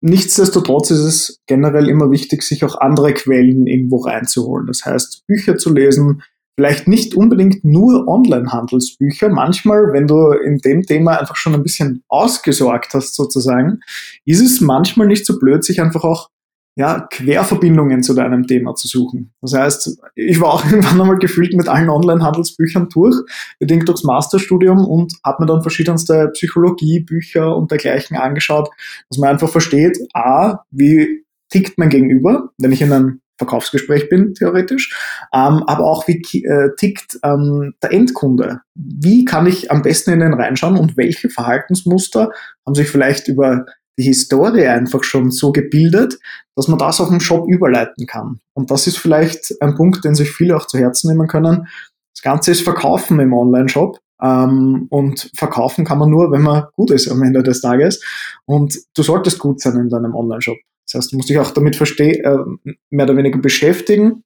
Nichtsdestotrotz 0.00 0.90
ist 0.90 1.00
es 1.00 1.40
generell 1.46 1.88
immer 1.88 2.10
wichtig, 2.10 2.42
sich 2.42 2.64
auch 2.64 2.80
andere 2.80 3.12
Quellen 3.12 3.66
irgendwo 3.66 3.98
reinzuholen. 3.98 4.66
Das 4.66 4.84
heißt, 4.84 5.26
Bücher 5.26 5.58
zu 5.58 5.72
lesen, 5.72 6.22
vielleicht 6.56 6.88
nicht 6.88 7.14
unbedingt 7.14 7.64
nur 7.64 8.08
Online-Handelsbücher. 8.08 9.28
Manchmal, 9.28 9.92
wenn 9.92 10.06
du 10.06 10.32
in 10.32 10.58
dem 10.58 10.82
Thema 10.82 11.18
einfach 11.18 11.36
schon 11.36 11.54
ein 11.54 11.62
bisschen 11.62 12.02
ausgesorgt 12.08 12.94
hast, 12.94 13.14
sozusagen, 13.14 13.80
ist 14.24 14.40
es 14.40 14.60
manchmal 14.60 15.06
nicht 15.06 15.26
so 15.26 15.38
blöd, 15.38 15.64
sich 15.64 15.80
einfach 15.80 16.04
auch 16.04 16.30
ja, 16.78 17.08
Querverbindungen 17.10 18.02
zu 18.02 18.12
deinem 18.12 18.46
Thema 18.46 18.74
zu 18.74 18.86
suchen. 18.86 19.32
Das 19.40 19.54
heißt, 19.54 19.98
ich 20.14 20.40
war 20.40 20.52
auch 20.52 20.64
irgendwann 20.70 21.00
einmal 21.00 21.18
gefühlt 21.18 21.54
mit 21.54 21.68
allen 21.68 21.88
Online-Handelsbüchern 21.88 22.88
durch, 22.92 23.16
bedingt 23.58 23.88
durchs 23.88 24.04
Masterstudium 24.04 24.84
und 24.84 25.14
habe 25.24 25.42
mir 25.42 25.46
dann 25.46 25.62
verschiedenste 25.62 26.28
Psychologiebücher 26.34 27.56
und 27.56 27.70
dergleichen 27.70 28.16
angeschaut, 28.18 28.68
dass 29.08 29.18
man 29.18 29.30
einfach 29.30 29.48
versteht, 29.48 29.98
a, 30.12 30.64
wie 30.70 31.24
tickt 31.50 31.78
mein 31.78 31.88
Gegenüber, 31.88 32.50
wenn 32.58 32.72
ich 32.72 32.82
in 32.82 32.92
einem 32.92 33.20
Verkaufsgespräch 33.38 34.08
bin, 34.08 34.34
theoretisch, 34.34 34.94
ähm, 35.32 35.62
aber 35.66 35.84
auch 35.84 36.06
wie 36.08 36.44
äh, 36.44 36.70
tickt 36.76 37.18
ähm, 37.22 37.74
der 37.82 37.92
Endkunde. 37.92 38.60
Wie 38.74 39.24
kann 39.24 39.46
ich 39.46 39.70
am 39.70 39.82
besten 39.82 40.12
in 40.12 40.20
den 40.20 40.34
reinschauen 40.34 40.78
und 40.78 40.96
welche 40.96 41.30
Verhaltensmuster 41.30 42.30
haben 42.66 42.74
sich 42.74 42.88
vielleicht 42.88 43.28
über 43.28 43.66
die 43.98 44.04
Historie 44.04 44.66
einfach 44.66 45.04
schon 45.04 45.30
so 45.30 45.52
gebildet, 45.52 46.18
dass 46.54 46.68
man 46.68 46.78
das 46.78 47.00
auf 47.00 47.08
dem 47.08 47.20
Shop 47.20 47.48
überleiten 47.48 48.06
kann. 48.06 48.40
Und 48.54 48.70
das 48.70 48.86
ist 48.86 48.98
vielleicht 48.98 49.54
ein 49.60 49.74
Punkt, 49.74 50.04
den 50.04 50.14
sich 50.14 50.30
viele 50.30 50.56
auch 50.56 50.66
zu 50.66 50.78
Herzen 50.78 51.10
nehmen 51.10 51.28
können. 51.28 51.68
Das 52.14 52.22
Ganze 52.22 52.50
ist 52.50 52.62
Verkaufen 52.62 53.20
im 53.20 53.32
Online-Shop. 53.32 53.98
Ähm, 54.22 54.86
und 54.88 55.30
verkaufen 55.36 55.84
kann 55.84 55.98
man 55.98 56.10
nur, 56.10 56.32
wenn 56.32 56.40
man 56.40 56.64
gut 56.72 56.90
ist 56.90 57.10
am 57.10 57.22
Ende 57.22 57.42
des 57.42 57.60
Tages. 57.60 58.02
Und 58.46 58.78
du 58.94 59.02
solltest 59.02 59.38
gut 59.38 59.60
sein 59.60 59.76
in 59.76 59.88
deinem 59.90 60.14
Online-Shop. 60.14 60.56
Das 60.86 60.94
heißt, 60.94 61.12
du 61.12 61.16
musst 61.16 61.28
dich 61.28 61.38
auch 61.38 61.50
damit 61.50 61.76
verstehen, 61.76 62.24
äh, 62.24 62.72
mehr 62.90 63.04
oder 63.04 63.16
weniger 63.16 63.38
beschäftigen, 63.38 64.22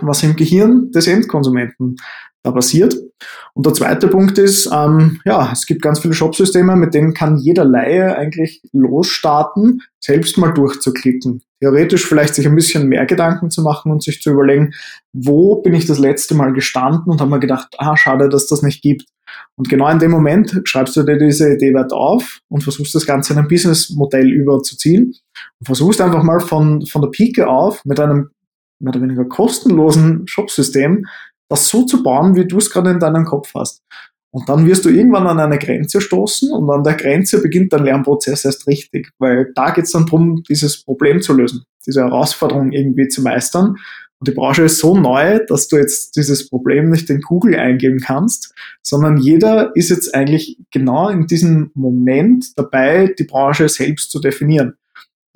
was 0.00 0.22
im 0.22 0.36
Gehirn 0.36 0.90
des 0.90 1.06
Endkonsumenten 1.06 1.96
da 2.48 2.52
passiert. 2.52 2.94
Und 3.54 3.66
der 3.66 3.74
zweite 3.74 4.08
Punkt 4.08 4.38
ist, 4.38 4.70
ähm, 4.72 5.20
ja, 5.24 5.50
es 5.52 5.66
gibt 5.66 5.82
ganz 5.82 5.98
viele 5.98 6.14
Shopsysteme, 6.14 6.76
mit 6.76 6.94
denen 6.94 7.14
kann 7.14 7.38
jeder 7.38 7.64
Laie 7.64 8.16
eigentlich 8.16 8.62
losstarten, 8.72 9.82
selbst 10.00 10.38
mal 10.38 10.52
durchzuklicken. 10.52 11.42
Theoretisch 11.60 12.06
vielleicht 12.06 12.36
sich 12.36 12.46
ein 12.46 12.54
bisschen 12.54 12.86
mehr 12.88 13.04
Gedanken 13.06 13.50
zu 13.50 13.62
machen 13.62 13.90
und 13.90 14.02
sich 14.02 14.22
zu 14.22 14.30
überlegen, 14.30 14.72
wo 15.12 15.60
bin 15.60 15.74
ich 15.74 15.86
das 15.86 15.98
letzte 15.98 16.34
Mal 16.36 16.52
gestanden 16.52 17.10
und 17.10 17.20
habe 17.20 17.30
mir 17.30 17.40
gedacht, 17.40 17.74
ah, 17.78 17.96
schade, 17.96 18.28
dass 18.28 18.46
das 18.46 18.62
nicht 18.62 18.80
gibt. 18.80 19.06
Und 19.56 19.68
genau 19.68 19.88
in 19.88 19.98
dem 19.98 20.12
Moment 20.12 20.60
schreibst 20.64 20.96
du 20.96 21.02
dir 21.02 21.18
diese 21.18 21.52
Idee 21.52 21.74
weit 21.74 21.92
auf 21.92 22.40
und 22.48 22.62
versuchst 22.62 22.94
das 22.94 23.06
Ganze 23.06 23.32
in 23.32 23.40
ein 23.40 23.48
Businessmodell 23.48 24.30
überzuziehen 24.30 25.14
und 25.58 25.66
versuchst 25.66 26.00
einfach 26.00 26.22
mal 26.22 26.40
von, 26.40 26.86
von 26.86 27.02
der 27.02 27.08
Pike 27.08 27.48
auf 27.48 27.84
mit 27.84 27.98
einem 27.98 28.30
mehr 28.80 28.92
oder 28.92 29.02
weniger 29.02 29.24
kostenlosen 29.24 30.26
Shopsystem 30.26 31.06
das 31.48 31.68
so 31.68 31.84
zu 31.84 32.02
bauen, 32.02 32.36
wie 32.36 32.46
du 32.46 32.58
es 32.58 32.70
gerade 32.70 32.90
in 32.90 33.00
deinem 33.00 33.24
Kopf 33.24 33.52
hast. 33.54 33.82
Und 34.30 34.48
dann 34.48 34.66
wirst 34.66 34.84
du 34.84 34.90
irgendwann 34.90 35.26
an 35.26 35.40
eine 35.40 35.58
Grenze 35.58 36.00
stoßen 36.00 36.52
und 36.52 36.70
an 36.70 36.84
der 36.84 36.94
Grenze 36.94 37.40
beginnt 37.40 37.72
dein 37.72 37.84
Lernprozess 37.84 38.44
erst 38.44 38.66
richtig, 38.66 39.10
weil 39.18 39.52
da 39.54 39.70
geht 39.70 39.86
es 39.86 39.92
dann 39.92 40.04
darum, 40.04 40.42
dieses 40.48 40.84
Problem 40.84 41.22
zu 41.22 41.32
lösen, 41.32 41.64
diese 41.86 42.02
Herausforderung 42.02 42.72
irgendwie 42.72 43.08
zu 43.08 43.22
meistern. 43.22 43.76
Und 44.20 44.28
die 44.28 44.32
Branche 44.32 44.64
ist 44.64 44.78
so 44.78 44.96
neu, 44.96 45.38
dass 45.46 45.68
du 45.68 45.76
jetzt 45.76 46.16
dieses 46.16 46.48
Problem 46.48 46.90
nicht 46.90 47.08
in 47.08 47.20
Google 47.20 47.54
eingeben 47.54 48.00
kannst, 48.00 48.52
sondern 48.82 49.16
jeder 49.16 49.74
ist 49.76 49.90
jetzt 49.90 50.14
eigentlich 50.14 50.58
genau 50.72 51.08
in 51.08 51.26
diesem 51.26 51.70
Moment 51.74 52.58
dabei, 52.58 53.14
die 53.18 53.24
Branche 53.24 53.68
selbst 53.68 54.10
zu 54.10 54.20
definieren. 54.20 54.74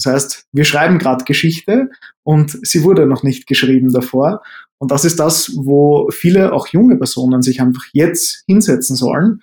Das 0.03 0.12
heißt, 0.12 0.47
wir 0.53 0.65
schreiben 0.65 0.99
gerade 0.99 1.25
Geschichte 1.25 1.91
und 2.25 2.59
sie 2.67 2.83
wurde 2.83 3.07
noch 3.07 3.23
nicht 3.23 3.47
geschrieben 3.47 3.93
davor. 3.93 4.43
Und 4.79 4.91
das 4.91 5.05
ist 5.05 5.21
das, 5.21 5.53
wo 5.55 6.09
viele, 6.11 6.53
auch 6.53 6.67
junge 6.69 6.97
Personen, 6.97 7.43
sich 7.43 7.61
einfach 7.61 7.85
jetzt 7.93 8.43
hinsetzen 8.47 8.97
sollen 8.97 9.43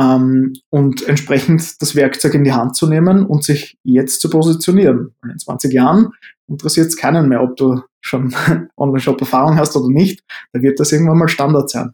ähm, 0.00 0.54
und 0.70 1.06
entsprechend 1.06 1.80
das 1.80 1.94
Werkzeug 1.94 2.34
in 2.34 2.44
die 2.44 2.52
Hand 2.52 2.74
zu 2.74 2.88
nehmen 2.88 3.24
und 3.24 3.44
sich 3.44 3.78
jetzt 3.84 4.20
zu 4.20 4.30
positionieren. 4.30 5.14
in 5.24 5.38
20 5.38 5.72
Jahren 5.72 6.12
interessiert 6.48 6.88
es 6.88 6.96
keinen 6.96 7.28
mehr, 7.28 7.42
ob 7.42 7.56
du 7.56 7.82
schon 8.00 8.34
Online-Shop-Erfahrung 8.76 9.58
hast 9.58 9.76
oder 9.76 9.88
nicht. 9.88 10.24
Da 10.52 10.60
wird 10.60 10.80
das 10.80 10.90
irgendwann 10.90 11.18
mal 11.18 11.28
Standard 11.28 11.70
sein. 11.70 11.92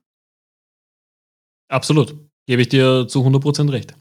Absolut. 1.69 2.17
Gebe 2.47 2.63
ich 2.63 2.69
dir 2.69 3.07
zu 3.09 3.21
100% 3.21 3.73
recht. 3.73 3.95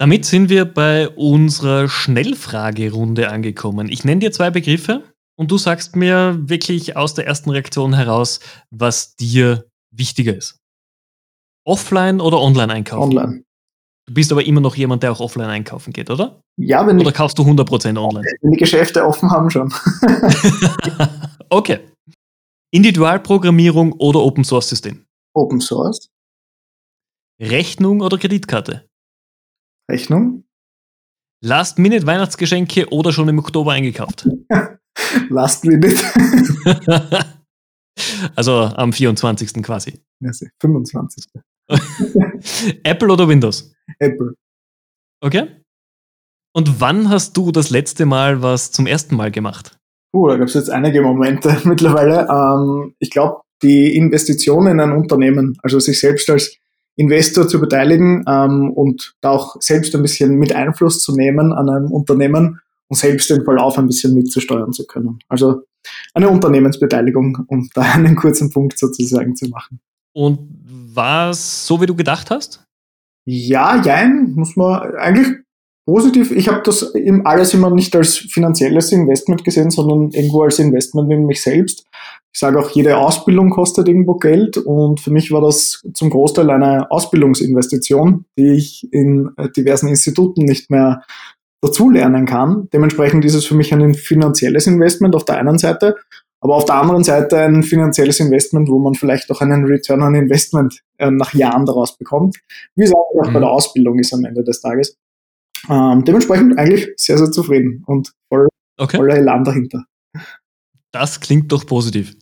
Damit 0.00 0.24
sind 0.24 0.48
wir 0.48 0.64
bei 0.64 1.10
unserer 1.10 1.86
Schnellfragerunde 1.86 3.28
angekommen. 3.28 3.90
Ich 3.90 4.02
nenne 4.02 4.20
dir 4.20 4.32
zwei 4.32 4.48
Begriffe 4.48 5.02
und 5.38 5.50
du 5.50 5.58
sagst 5.58 5.94
mir 5.94 6.38
wirklich 6.40 6.96
aus 6.96 7.12
der 7.12 7.26
ersten 7.26 7.50
Reaktion 7.50 7.92
heraus, 7.92 8.40
was 8.70 9.14
dir 9.16 9.66
wichtiger 9.94 10.34
ist. 10.34 10.56
Offline 11.66 12.22
oder 12.22 12.40
online 12.40 12.72
einkaufen? 12.72 13.18
Online. 13.18 13.44
Du 14.06 14.14
bist 14.14 14.32
aber 14.32 14.42
immer 14.42 14.62
noch 14.62 14.74
jemand, 14.74 15.02
der 15.02 15.12
auch 15.12 15.20
offline 15.20 15.50
einkaufen 15.50 15.92
geht, 15.92 16.08
oder? 16.08 16.40
Ja, 16.56 16.86
wenn 16.86 16.98
Oder 16.98 17.12
kaufst 17.12 17.38
du 17.38 17.42
100% 17.42 18.02
online? 18.02 18.26
Wenn 18.40 18.52
die 18.52 18.56
Geschäfte 18.56 19.04
offen 19.04 19.30
haben 19.30 19.50
schon. 19.50 19.70
okay. 21.50 21.80
Individualprogrammierung 22.72 23.92
oder 23.92 24.20
Open 24.20 24.44
Source 24.44 24.70
System? 24.70 25.04
Open 25.34 25.60
Source. 25.60 26.08
Rechnung 27.38 28.00
oder 28.00 28.16
Kreditkarte? 28.16 28.89
Rechnung. 29.90 30.44
Last-Minute-Weihnachtsgeschenke 31.42 32.88
oder 32.90 33.12
schon 33.12 33.28
im 33.28 33.38
Oktober 33.38 33.72
eingekauft? 33.72 34.28
Last 35.30 35.64
Minute. 35.64 35.96
also 38.36 38.52
am 38.52 38.92
24. 38.92 39.62
quasi. 39.62 40.00
Ja, 40.20 40.30
25. 40.60 41.24
Apple 42.84 43.12
oder 43.12 43.28
Windows? 43.28 43.72
Apple. 43.98 44.34
Okay. 45.22 45.48
Und 46.52 46.80
wann 46.80 47.08
hast 47.08 47.36
du 47.36 47.52
das 47.52 47.70
letzte 47.70 48.06
Mal 48.06 48.42
was 48.42 48.72
zum 48.72 48.86
ersten 48.86 49.16
Mal 49.16 49.30
gemacht? 49.30 49.78
Uh, 50.12 50.28
da 50.28 50.36
gab 50.36 50.48
es 50.48 50.54
jetzt 50.54 50.70
einige 50.70 51.02
Momente 51.02 51.56
mittlerweile. 51.64 52.26
Ähm, 52.28 52.94
ich 52.98 53.10
glaube, 53.10 53.42
die 53.62 53.94
Investition 53.94 54.66
in 54.66 54.80
ein 54.80 54.92
Unternehmen, 54.92 55.56
also 55.62 55.78
sich 55.78 56.00
selbst 56.00 56.28
als 56.30 56.56
Investor 57.00 57.48
zu 57.48 57.60
beteiligen 57.60 58.24
ähm, 58.28 58.70
und 58.72 59.14
da 59.22 59.30
auch 59.30 59.56
selbst 59.60 59.94
ein 59.94 60.02
bisschen 60.02 60.36
mit 60.36 60.54
Einfluss 60.54 61.02
zu 61.02 61.16
nehmen 61.16 61.52
an 61.52 61.70
einem 61.70 61.90
Unternehmen 61.90 62.60
und 62.88 62.96
selbst 62.96 63.30
den 63.30 63.42
Verlauf 63.42 63.78
ein 63.78 63.86
bisschen 63.86 64.12
mitzusteuern 64.14 64.72
zu 64.72 64.86
können. 64.86 65.18
Also 65.28 65.62
eine 66.12 66.28
Unternehmensbeteiligung, 66.28 67.44
um 67.48 67.70
da 67.74 67.82
einen 67.94 68.16
kurzen 68.16 68.50
Punkt 68.50 68.78
sozusagen 68.78 69.34
zu 69.34 69.48
machen. 69.48 69.80
Und 70.12 70.38
war 70.94 71.30
es 71.30 71.66
so, 71.66 71.80
wie 71.80 71.86
du 71.86 71.94
gedacht 71.94 72.30
hast? 72.30 72.64
Ja, 73.24 73.80
jein, 73.82 74.32
muss 74.34 74.56
man 74.56 74.94
eigentlich 74.96 75.36
positiv. 75.90 76.30
Ich 76.30 76.48
habe 76.48 76.62
das 76.64 76.94
eben 76.94 77.26
alles 77.26 77.52
immer 77.52 77.70
nicht 77.70 77.96
als 77.96 78.16
finanzielles 78.16 78.92
Investment 78.92 79.44
gesehen, 79.44 79.70
sondern 79.70 80.10
irgendwo 80.10 80.42
als 80.42 80.60
Investment 80.60 81.12
in 81.12 81.26
mich 81.26 81.42
selbst. 81.42 81.84
Ich 82.32 82.38
sage 82.38 82.60
auch, 82.60 82.70
jede 82.70 82.96
Ausbildung 82.96 83.50
kostet 83.50 83.88
irgendwo 83.88 84.14
Geld 84.14 84.56
und 84.56 85.00
für 85.00 85.10
mich 85.10 85.32
war 85.32 85.40
das 85.40 85.82
zum 85.94 86.10
Großteil 86.10 86.48
eine 86.50 86.88
Ausbildungsinvestition, 86.92 88.24
die 88.38 88.52
ich 88.52 88.88
in 88.92 89.30
diversen 89.56 89.88
Instituten 89.88 90.44
nicht 90.44 90.70
mehr 90.70 91.02
dazulernen 91.60 92.24
kann. 92.24 92.68
Dementsprechend 92.72 93.24
ist 93.24 93.34
es 93.34 93.44
für 93.44 93.56
mich 93.56 93.74
ein 93.74 93.94
finanzielles 93.94 94.68
Investment 94.68 95.16
auf 95.16 95.24
der 95.24 95.38
einen 95.38 95.58
Seite, 95.58 95.96
aber 96.40 96.54
auf 96.54 96.64
der 96.66 96.76
anderen 96.76 97.02
Seite 97.02 97.38
ein 97.38 97.64
finanzielles 97.64 98.20
Investment, 98.20 98.68
wo 98.68 98.78
man 98.78 98.94
vielleicht 98.94 99.28
auch 99.32 99.40
einen 99.40 99.64
Return 99.64 100.02
on 100.02 100.14
Investment 100.14 100.80
äh, 100.98 101.10
nach 101.10 101.34
Jahren 101.34 101.66
daraus 101.66 101.98
bekommt, 101.98 102.36
wie 102.76 102.84
es 102.84 102.94
auch 102.94 103.10
mhm. 103.12 103.32
bei 103.32 103.40
der 103.40 103.50
Ausbildung 103.50 103.98
ist 103.98 104.14
am 104.14 104.24
Ende 104.24 104.44
des 104.44 104.60
Tages. 104.60 104.96
Ähm, 105.68 106.04
dementsprechend 106.04 106.58
eigentlich 106.58 106.88
sehr, 106.96 107.18
sehr 107.18 107.30
zufrieden 107.30 107.82
und 107.86 108.12
voll, 108.28 108.48
okay. 108.78 108.96
voller 108.96 109.16
Elan 109.16 109.44
dahinter. 109.44 109.84
Das 110.92 111.20
klingt 111.20 111.52
doch 111.52 111.66
positiv. 111.66 112.16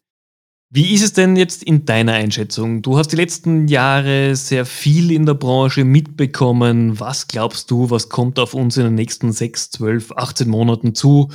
Wie 0.71 0.95
ist 0.95 1.03
es 1.03 1.15
denn 1.15 1.37
jetzt 1.37 1.63
in 1.63 1.87
deiner 1.87 2.13
Einschätzung? 2.13 2.83
Du 2.83 2.99
hast 2.99 3.09
die 3.09 3.17
letzten 3.17 3.69
Jahre 3.69 4.37
sehr 4.37 4.67
viel 4.67 5.11
in 5.13 5.25
der 5.25 5.33
Branche 5.33 5.85
mitbekommen. 5.85 7.01
Was 7.01 7.27
glaubst 7.27 7.71
du, 7.71 7.91
was 7.91 8.11
kommt 8.11 8.39
auf 8.39 8.53
uns 8.53 8.77
in 8.77 8.85
den 8.85 8.95
nächsten 8.95 9.33
6, 9.33 9.71
12, 9.71 10.13
18 10.13 10.49
Monaten 10.49 10.95
zu? 10.95 11.31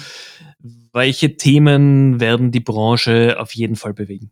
welche 0.93 1.35
Themen 1.35 2.19
werden 2.19 2.51
die 2.51 2.59
Branche 2.59 3.37
auf 3.39 3.53
jeden 3.53 3.75
Fall 3.75 3.93
bewegen? 3.93 4.31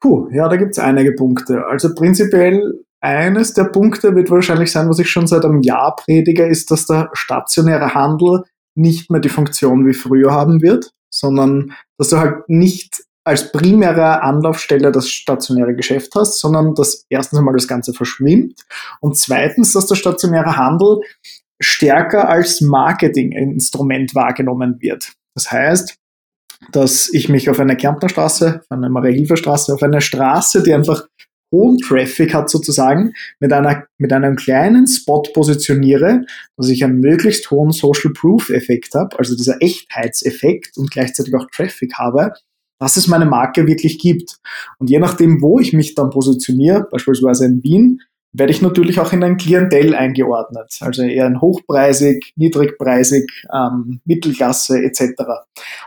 Puh, 0.00 0.28
ja, 0.30 0.48
da 0.48 0.56
gibt's 0.56 0.78
einige 0.78 1.12
Punkte. 1.12 1.66
Also 1.66 1.94
prinzipiell 1.94 2.84
eines 3.00 3.54
der 3.54 3.64
Punkte 3.64 4.14
wird 4.14 4.30
wahrscheinlich 4.30 4.72
sein, 4.72 4.88
was 4.88 4.98
ich 4.98 5.10
schon 5.10 5.26
seit 5.26 5.44
einem 5.44 5.62
Jahr 5.62 5.96
predige, 5.96 6.46
ist, 6.46 6.70
dass 6.70 6.86
der 6.86 7.10
stationäre 7.12 7.94
Handel 7.94 8.44
nicht 8.74 9.10
mehr 9.10 9.20
die 9.20 9.28
Funktion 9.28 9.86
wie 9.86 9.94
früher 9.94 10.32
haben 10.32 10.62
wird, 10.62 10.92
sondern 11.12 11.72
dass 11.96 12.10
du 12.10 12.18
halt 12.18 12.48
nicht 12.48 13.02
als 13.24 13.52
primäre 13.52 14.22
Anlaufstelle 14.22 14.90
das 14.90 15.10
stationäre 15.10 15.74
Geschäft 15.74 16.14
hast, 16.14 16.38
sondern 16.38 16.74
dass 16.74 17.04
erstens 17.10 17.38
einmal 17.38 17.54
das 17.54 17.68
Ganze 17.68 17.92
verschwimmt 17.92 18.62
und 19.00 19.16
zweitens, 19.16 19.74
dass 19.74 19.86
der 19.86 19.96
stationäre 19.96 20.56
Handel 20.56 21.00
stärker 21.60 22.28
als 22.28 22.60
Marketinginstrument 22.60 24.14
wahrgenommen 24.14 24.80
wird. 24.80 25.12
Das 25.34 25.52
heißt, 25.52 25.96
dass 26.72 27.12
ich 27.12 27.28
mich 27.28 27.50
auf 27.50 27.60
eine 27.60 27.76
Kärntner 27.76 28.08
Straße, 28.08 28.60
auf 28.62 28.70
eine 28.70 28.88
Maria-Hilfer-Straße, 28.88 29.74
auf 29.74 29.82
eine 29.82 30.00
Straße, 30.00 30.62
die 30.62 30.72
einfach 30.72 31.06
hohen 31.50 31.78
Traffic 31.78 32.34
hat 32.34 32.50
sozusagen, 32.50 33.12
mit, 33.40 33.52
einer, 33.52 33.84
mit 33.98 34.12
einem 34.12 34.36
kleinen 34.36 34.86
Spot 34.86 35.22
positioniere, 35.22 36.24
dass 36.56 36.68
ich 36.68 36.84
einen 36.84 37.00
möglichst 37.00 37.50
hohen 37.50 37.72
Social 37.72 38.12
Proof 38.12 38.50
Effekt 38.50 38.94
habe, 38.94 39.18
also 39.18 39.36
dieser 39.36 39.60
Echtheitseffekt 39.60 40.76
und 40.76 40.90
gleichzeitig 40.90 41.34
auch 41.34 41.46
Traffic 41.52 41.94
habe, 41.94 42.32
dass 42.78 42.96
es 42.96 43.08
meine 43.08 43.26
Marke 43.26 43.66
wirklich 43.66 43.98
gibt. 43.98 44.36
Und 44.78 44.90
je 44.90 44.98
nachdem, 44.98 45.42
wo 45.42 45.58
ich 45.58 45.72
mich 45.72 45.94
dann 45.94 46.10
positioniere, 46.10 46.86
beispielsweise 46.90 47.46
in 47.46 47.62
Wien, 47.62 48.00
werde 48.32 48.52
ich 48.52 48.62
natürlich 48.62 49.00
auch 49.00 49.12
in 49.12 49.24
ein 49.24 49.38
Klientel 49.38 49.94
eingeordnet. 49.94 50.78
Also 50.80 51.02
eher 51.02 51.26
ein 51.26 51.40
hochpreisig, 51.40 52.32
niedrigpreisig, 52.36 53.24
ähm, 53.52 54.00
Mittelklasse 54.04 54.82
etc. 54.82 55.14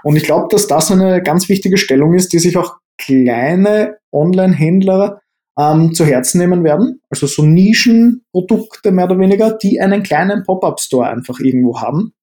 Und 0.04 0.15
ich 0.15 0.24
glaube, 0.24 0.47
dass 0.50 0.67
das 0.67 0.91
eine 0.91 1.21
ganz 1.21 1.50
wichtige 1.50 1.78
Stellung 1.78 2.15
ist, 2.15 2.34
die 2.34 2.39
sich 2.39 2.58
auch 2.58 2.78
kleine 2.97 3.97
Online-Händler 4.12 5.21
ähm, 5.60 5.94
zu 5.94 6.06
Herzen 6.06 6.40
nehmen 6.40 6.64
werden. 6.64 7.02
Also 7.10 7.28
so 7.28 7.44
Nischenprodukte 7.44 8.92
mehr 8.92 9.06
oder 9.06 9.20
weniger, 9.20 9.52
die 9.58 9.80
einen 9.80 10.04
kleinen 10.04 10.44
Pop-up-Store 10.44 11.08
einfach 11.08 11.40
irgendwo 11.40 11.82
haben 11.82 12.14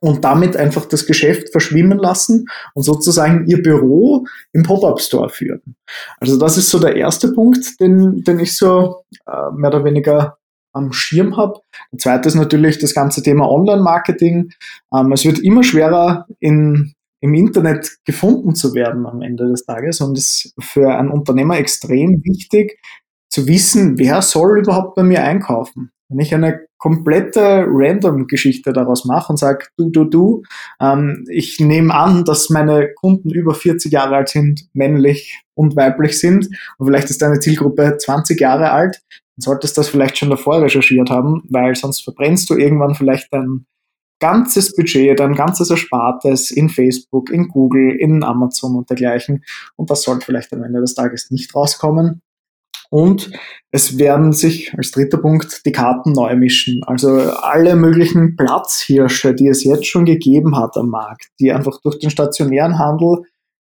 und 0.00 0.24
damit 0.24 0.56
einfach 0.56 0.86
das 0.86 1.06
Geschäft 1.06 1.50
verschwimmen 1.50 1.98
lassen 1.98 2.46
und 2.74 2.82
sozusagen 2.82 3.46
ihr 3.46 3.62
Büro 3.62 4.26
im 4.52 4.62
Pop-up-Store 4.62 5.28
führen. 5.28 5.76
Also 6.20 6.38
das 6.38 6.56
ist 6.56 6.70
so 6.70 6.78
der 6.78 6.96
erste 6.96 7.32
Punkt, 7.32 7.80
den, 7.80 8.22
den 8.22 8.38
ich 8.38 8.56
so 8.56 9.02
äh, 9.26 9.50
mehr 9.54 9.70
oder 9.70 9.84
weniger 9.84 10.38
am 10.72 10.92
Schirm 10.92 11.36
habe. 11.36 11.60
Der 11.92 11.98
zweite 11.98 12.28
ist 12.28 12.34
natürlich 12.34 12.78
das 12.78 12.94
ganze 12.94 13.22
Thema 13.22 13.50
Online-Marketing. 13.50 14.50
Ähm, 14.94 15.12
es 15.12 15.24
wird 15.24 15.40
immer 15.40 15.64
schwerer 15.64 16.26
in, 16.38 16.94
im 17.20 17.34
Internet 17.34 17.98
gefunden 18.04 18.54
zu 18.54 18.74
werden 18.74 19.06
am 19.06 19.22
Ende 19.22 19.48
des 19.48 19.64
Tages 19.64 20.00
und 20.00 20.16
es 20.16 20.46
ist 20.46 20.54
für 20.60 20.94
einen 20.96 21.10
Unternehmer 21.10 21.58
extrem 21.58 22.22
wichtig 22.24 22.78
zu 23.30 23.46
wissen, 23.46 23.98
wer 23.98 24.22
soll 24.22 24.60
überhaupt 24.60 24.94
bei 24.94 25.02
mir 25.02 25.22
einkaufen. 25.22 25.90
Wenn 26.08 26.20
ich 26.20 26.34
eine 26.34 26.66
komplette 26.78 27.66
Random-Geschichte 27.68 28.72
daraus 28.72 29.04
mache 29.04 29.30
und 29.30 29.36
sage, 29.36 29.66
du, 29.76 29.90
du, 29.90 30.04
du, 30.04 30.42
ähm, 30.80 31.26
ich 31.28 31.60
nehme 31.60 31.94
an, 31.94 32.24
dass 32.24 32.48
meine 32.48 32.94
Kunden 32.94 33.30
über 33.30 33.54
40 33.54 33.92
Jahre 33.92 34.16
alt 34.16 34.30
sind, 34.30 34.68
männlich 34.72 35.38
und 35.54 35.76
weiblich 35.76 36.18
sind 36.18 36.48
und 36.78 36.86
vielleicht 36.86 37.10
ist 37.10 37.20
deine 37.20 37.40
Zielgruppe 37.40 37.98
20 37.98 38.40
Jahre 38.40 38.70
alt, 38.70 39.02
dann 39.10 39.42
solltest 39.42 39.76
du 39.76 39.80
das 39.80 39.88
vielleicht 39.88 40.16
schon 40.16 40.30
davor 40.30 40.62
recherchiert 40.62 41.10
haben, 41.10 41.42
weil 41.50 41.74
sonst 41.74 42.00
verbrennst 42.00 42.48
du 42.48 42.56
irgendwann 42.56 42.94
vielleicht 42.94 43.30
dein 43.32 43.66
ganzes 44.20 44.74
Budget, 44.74 45.18
dein 45.20 45.34
ganzes 45.34 45.70
Erspartes 45.70 46.50
in 46.50 46.68
Facebook, 46.68 47.30
in 47.30 47.48
Google, 47.48 47.96
in 47.98 48.22
Amazon 48.22 48.76
und 48.76 48.90
dergleichen 48.90 49.44
und 49.76 49.90
das 49.90 50.02
sollte 50.02 50.26
vielleicht 50.26 50.52
am 50.52 50.62
Ende 50.62 50.80
des 50.80 50.94
Tages 50.94 51.30
nicht 51.30 51.54
rauskommen. 51.54 52.22
Und 52.90 53.30
es 53.70 53.98
werden 53.98 54.32
sich 54.32 54.72
als 54.74 54.92
dritter 54.92 55.18
Punkt 55.18 55.66
die 55.66 55.72
Karten 55.72 56.12
neu 56.12 56.36
mischen. 56.36 56.82
Also 56.84 57.18
alle 57.18 57.76
möglichen 57.76 58.34
Platzhirsche, 58.34 59.34
die 59.34 59.48
es 59.48 59.62
jetzt 59.62 59.86
schon 59.86 60.06
gegeben 60.06 60.56
hat 60.56 60.74
am 60.78 60.88
Markt, 60.88 61.28
die 61.38 61.52
einfach 61.52 61.80
durch 61.82 61.98
den 61.98 62.08
stationären 62.08 62.78
Handel 62.78 63.24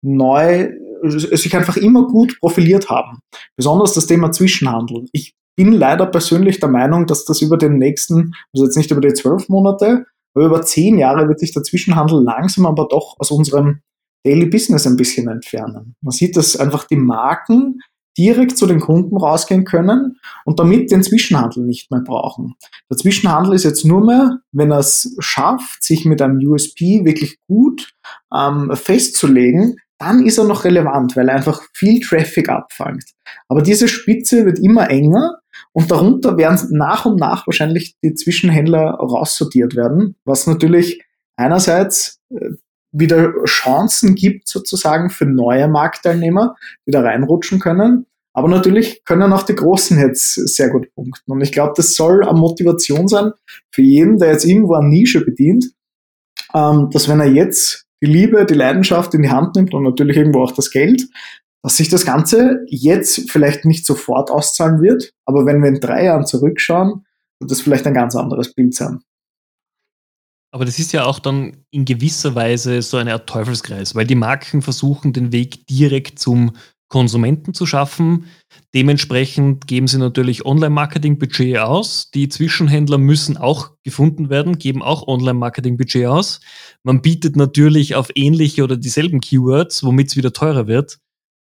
neu 0.01 0.71
sich 1.03 1.55
einfach 1.55 1.77
immer 1.77 2.07
gut 2.07 2.39
profiliert 2.39 2.89
haben. 2.89 3.19
Besonders 3.57 3.93
das 3.93 4.07
Thema 4.07 4.31
Zwischenhandel. 4.31 5.05
Ich 5.11 5.33
bin 5.55 5.73
leider 5.73 6.05
persönlich 6.05 6.59
der 6.59 6.69
Meinung, 6.69 7.07
dass 7.07 7.25
das 7.25 7.41
über 7.41 7.57
den 7.57 7.77
nächsten, 7.77 8.33
also 8.53 8.65
jetzt 8.65 8.77
nicht 8.77 8.91
über 8.91 9.01
die 9.01 9.13
zwölf 9.13 9.49
Monate, 9.49 10.05
aber 10.33 10.45
über 10.45 10.61
zehn 10.61 10.97
Jahre 10.97 11.27
wird 11.27 11.39
sich 11.39 11.53
der 11.53 11.63
Zwischenhandel 11.63 12.23
langsam 12.23 12.65
aber 12.65 12.87
doch 12.89 13.15
aus 13.19 13.31
unserem 13.31 13.81
Daily 14.23 14.45
Business 14.45 14.85
ein 14.85 14.97
bisschen 14.97 15.27
entfernen. 15.27 15.95
Man 16.01 16.11
sieht, 16.11 16.37
dass 16.37 16.55
einfach 16.55 16.85
die 16.85 16.95
Marken 16.95 17.79
direkt 18.17 18.57
zu 18.57 18.67
den 18.67 18.79
Kunden 18.79 19.17
rausgehen 19.17 19.63
können 19.63 20.17
und 20.45 20.59
damit 20.59 20.91
den 20.91 21.03
Zwischenhandel 21.03 21.63
nicht 21.63 21.91
mehr 21.91 22.01
brauchen. 22.01 22.55
Der 22.89 22.97
Zwischenhandel 22.97 23.53
ist 23.55 23.63
jetzt 23.63 23.85
nur 23.85 24.05
mehr, 24.05 24.39
wenn 24.51 24.71
er 24.71 24.79
es 24.79 25.15
schafft, 25.19 25.83
sich 25.83 26.05
mit 26.05 26.21
einem 26.21 26.37
USP 26.45 27.05
wirklich 27.05 27.39
gut 27.47 27.93
ähm, 28.35 28.71
festzulegen, 28.75 29.77
dann 29.97 30.25
ist 30.25 30.39
er 30.39 30.45
noch 30.45 30.65
relevant, 30.65 31.15
weil 31.15 31.29
er 31.29 31.35
einfach 31.35 31.61
viel 31.73 31.99
Traffic 32.01 32.49
abfängt. 32.49 33.05
Aber 33.47 33.61
diese 33.61 33.87
Spitze 33.87 34.45
wird 34.45 34.59
immer 34.59 34.89
enger 34.89 35.40
und 35.71 35.91
darunter 35.91 36.37
werden 36.37 36.59
nach 36.71 37.05
und 37.05 37.19
nach 37.19 37.47
wahrscheinlich 37.47 37.95
die 38.03 38.13
Zwischenhändler 38.13 38.91
raussortiert 38.91 39.75
werden, 39.75 40.15
was 40.25 40.47
natürlich 40.47 41.01
einerseits 41.35 42.19
äh, 42.29 42.51
wieder 42.91 43.33
Chancen 43.45 44.15
gibt 44.15 44.47
sozusagen 44.47 45.09
für 45.09 45.25
neue 45.25 45.67
Marktteilnehmer, 45.67 46.55
die 46.85 46.91
da 46.91 47.01
reinrutschen 47.01 47.59
können. 47.59 48.05
Aber 48.33 48.47
natürlich 48.47 49.03
können 49.05 49.33
auch 49.33 49.43
die 49.43 49.55
Großen 49.55 49.99
jetzt 49.99 50.33
sehr 50.33 50.69
gut 50.69 50.93
punkten. 50.93 51.31
Und 51.31 51.41
ich 51.41 51.51
glaube, 51.51 51.73
das 51.75 51.95
soll 51.95 52.23
eine 52.23 52.37
Motivation 52.37 53.07
sein 53.07 53.31
für 53.71 53.81
jeden, 53.81 54.17
der 54.17 54.31
jetzt 54.31 54.45
irgendwo 54.45 54.75
eine 54.75 54.87
Nische 54.87 55.23
bedient, 55.23 55.71
ähm, 56.53 56.89
dass 56.91 57.09
wenn 57.09 57.19
er 57.19 57.27
jetzt 57.27 57.85
die 58.01 58.07
Liebe, 58.07 58.45
die 58.45 58.53
Leidenschaft 58.53 59.13
in 59.13 59.21
die 59.21 59.29
Hand 59.29 59.55
nimmt 59.55 59.73
und 59.73 59.83
natürlich 59.83 60.17
irgendwo 60.17 60.43
auch 60.43 60.53
das 60.53 60.71
Geld, 60.71 61.07
dass 61.63 61.77
sich 61.77 61.89
das 61.89 62.05
Ganze 62.05 62.65
jetzt 62.67 63.29
vielleicht 63.29 63.65
nicht 63.65 63.85
sofort 63.85 64.31
auszahlen 64.31 64.81
wird, 64.81 65.13
aber 65.25 65.45
wenn 65.45 65.61
wir 65.61 65.69
in 65.69 65.79
drei 65.79 66.05
Jahren 66.05 66.25
zurückschauen, 66.25 67.05
wird 67.39 67.51
das 67.51 67.61
vielleicht 67.61 67.87
ein 67.87 67.93
ganz 67.93 68.15
anderes 68.15 68.53
Bild 68.53 68.73
sein. 68.73 68.99
Aber 70.53 70.65
das 70.65 70.79
ist 70.79 70.91
ja 70.91 71.05
auch 71.05 71.19
dann 71.19 71.63
in 71.71 71.85
gewisser 71.85 72.35
Weise 72.35 72.81
so 72.81 72.97
eine 72.97 73.13
Art 73.13 73.27
Teufelskreis, 73.27 73.95
weil 73.95 74.05
die 74.05 74.15
Marken 74.15 74.61
versuchen, 74.61 75.13
den 75.13 75.31
Weg 75.31 75.65
direkt 75.67 76.19
zum 76.19 76.51
Konsumenten 76.89 77.53
zu 77.53 77.65
schaffen. 77.65 78.25
Dementsprechend 78.73 79.65
geben 79.65 79.87
sie 79.87 79.97
natürlich 79.97 80.45
Online-Marketing-Budget 80.45 81.57
aus. 81.59 82.11
Die 82.11 82.27
Zwischenhändler 82.27 82.97
müssen 82.97 83.37
auch 83.37 83.71
gefunden 83.83 84.29
werden, 84.29 84.59
geben 84.59 84.83
auch 84.83 85.07
Online-Marketing-Budget 85.07 86.07
aus. 86.07 86.41
Man 86.83 87.01
bietet 87.01 87.37
natürlich 87.37 87.95
auf 87.95 88.09
ähnliche 88.15 88.65
oder 88.65 88.75
dieselben 88.75 89.21
Keywords, 89.21 89.83
womit 89.83 90.09
es 90.09 90.17
wieder 90.17 90.33
teurer 90.33 90.67
wird. 90.67 90.99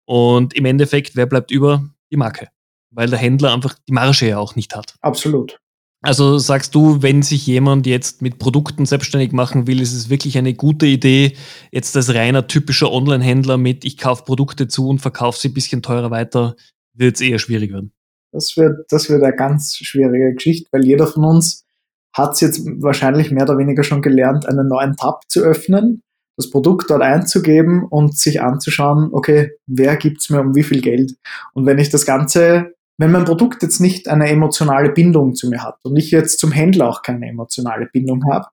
Und 0.06 0.54
im 0.54 0.64
Endeffekt, 0.64 1.16
wer 1.16 1.26
bleibt 1.26 1.50
über? 1.50 1.84
Die 2.10 2.16
Marke. 2.16 2.48
Weil 2.90 3.10
der 3.10 3.18
Händler 3.18 3.52
einfach 3.52 3.74
die 3.86 3.92
Marge 3.92 4.28
ja 4.28 4.38
auch 4.38 4.56
nicht 4.56 4.74
hat. 4.74 4.94
Absolut. 5.02 5.60
Also 6.02 6.38
sagst 6.38 6.74
du, 6.74 7.02
wenn 7.02 7.22
sich 7.22 7.46
jemand 7.46 7.86
jetzt 7.86 8.22
mit 8.22 8.38
Produkten 8.38 8.86
selbstständig 8.86 9.32
machen 9.32 9.66
will, 9.66 9.80
ist 9.80 9.92
es 9.92 10.08
wirklich 10.08 10.38
eine 10.38 10.54
gute 10.54 10.86
Idee, 10.86 11.36
jetzt 11.72 11.96
als 11.96 12.14
reiner 12.14 12.46
typischer 12.46 12.92
Online-Händler 12.92 13.56
mit 13.56 13.84
ich 13.84 13.98
kaufe 13.98 14.24
Produkte 14.24 14.68
zu 14.68 14.88
und 14.88 15.00
verkaufe 15.00 15.38
sie 15.38 15.48
ein 15.48 15.54
bisschen 15.54 15.82
teurer 15.82 16.12
weiter, 16.12 16.54
wird 16.94 17.16
es 17.16 17.22
eher 17.22 17.40
schwierig 17.40 17.72
werden. 17.72 17.92
Das 18.30 18.56
wird, 18.56 18.86
das 18.90 19.10
wird 19.10 19.22
eine 19.22 19.34
ganz 19.34 19.76
schwierige 19.76 20.34
Geschichte, 20.34 20.68
weil 20.70 20.84
jeder 20.84 21.06
von 21.06 21.24
uns 21.24 21.64
hat 22.12 22.34
es 22.34 22.40
jetzt 22.40 22.64
wahrscheinlich 22.64 23.30
mehr 23.30 23.44
oder 23.44 23.58
weniger 23.58 23.82
schon 23.82 24.02
gelernt, 24.02 24.46
einen 24.46 24.68
neuen 24.68 24.96
Tab 24.96 25.22
zu 25.28 25.40
öffnen, 25.40 26.02
das 26.36 26.50
Produkt 26.50 26.90
dort 26.90 27.02
einzugeben 27.02 27.84
und 27.84 28.16
sich 28.16 28.42
anzuschauen, 28.42 29.10
okay, 29.12 29.52
wer 29.66 29.96
gibt 29.96 30.20
es 30.20 30.30
mir 30.30 30.40
um 30.40 30.54
wie 30.54 30.62
viel 30.62 30.82
Geld? 30.82 31.16
Und 31.54 31.66
wenn 31.66 31.78
ich 31.78 31.88
das 31.88 32.04
Ganze 32.04 32.74
wenn 32.98 33.10
mein 33.10 33.24
Produkt 33.24 33.62
jetzt 33.62 33.80
nicht 33.80 34.08
eine 34.08 34.28
emotionale 34.28 34.90
Bindung 34.90 35.34
zu 35.34 35.48
mir 35.48 35.62
hat 35.62 35.78
und 35.82 35.96
ich 35.96 36.10
jetzt 36.10 36.38
zum 36.38 36.52
Händler 36.52 36.88
auch 36.88 37.02
keine 37.02 37.28
emotionale 37.28 37.86
Bindung 37.86 38.24
habe, 38.30 38.46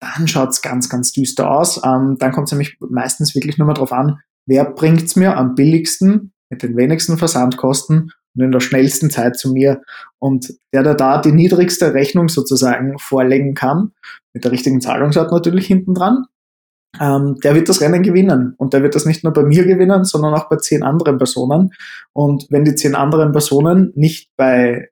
dann 0.00 0.26
schaut's 0.26 0.62
ganz, 0.62 0.88
ganz 0.88 1.12
düster 1.12 1.50
aus. 1.50 1.82
Ähm, 1.84 2.16
dann 2.18 2.32
kommt 2.32 2.48
es 2.48 2.52
nämlich 2.52 2.78
meistens 2.80 3.34
wirklich 3.34 3.58
nur 3.58 3.66
mal 3.66 3.74
drauf 3.74 3.92
an, 3.92 4.18
wer 4.46 4.64
bringt's 4.64 5.16
mir 5.16 5.36
am 5.36 5.54
billigsten, 5.54 6.32
mit 6.48 6.62
den 6.62 6.76
wenigsten 6.76 7.18
Versandkosten 7.18 8.12
und 8.34 8.42
in 8.42 8.52
der 8.52 8.60
schnellsten 8.60 9.10
Zeit 9.10 9.36
zu 9.36 9.52
mir. 9.52 9.82
Und 10.18 10.54
der, 10.72 10.82
der 10.82 10.94
da 10.94 11.20
die 11.20 11.32
niedrigste 11.32 11.92
Rechnung 11.92 12.28
sozusagen 12.30 12.98
vorlegen 12.98 13.54
kann, 13.54 13.92
mit 14.32 14.44
der 14.44 14.52
richtigen 14.52 14.80
Zahlungsart 14.80 15.30
natürlich 15.30 15.66
hinten 15.66 15.94
dran, 15.94 16.24
ähm, 16.98 17.36
der 17.42 17.54
wird 17.54 17.68
das 17.68 17.80
Rennen 17.80 18.02
gewinnen. 18.02 18.54
Und 18.56 18.72
der 18.72 18.82
wird 18.82 18.94
das 18.94 19.06
nicht 19.06 19.22
nur 19.22 19.32
bei 19.32 19.42
mir 19.42 19.64
gewinnen, 19.64 20.04
sondern 20.04 20.34
auch 20.34 20.48
bei 20.48 20.56
zehn 20.56 20.82
anderen 20.82 21.18
Personen. 21.18 21.72
Und 22.12 22.46
wenn 22.50 22.64
die 22.64 22.74
zehn 22.74 22.94
anderen 22.94 23.32
Personen 23.32 23.92
nicht 23.94 24.30
bei 24.36 24.88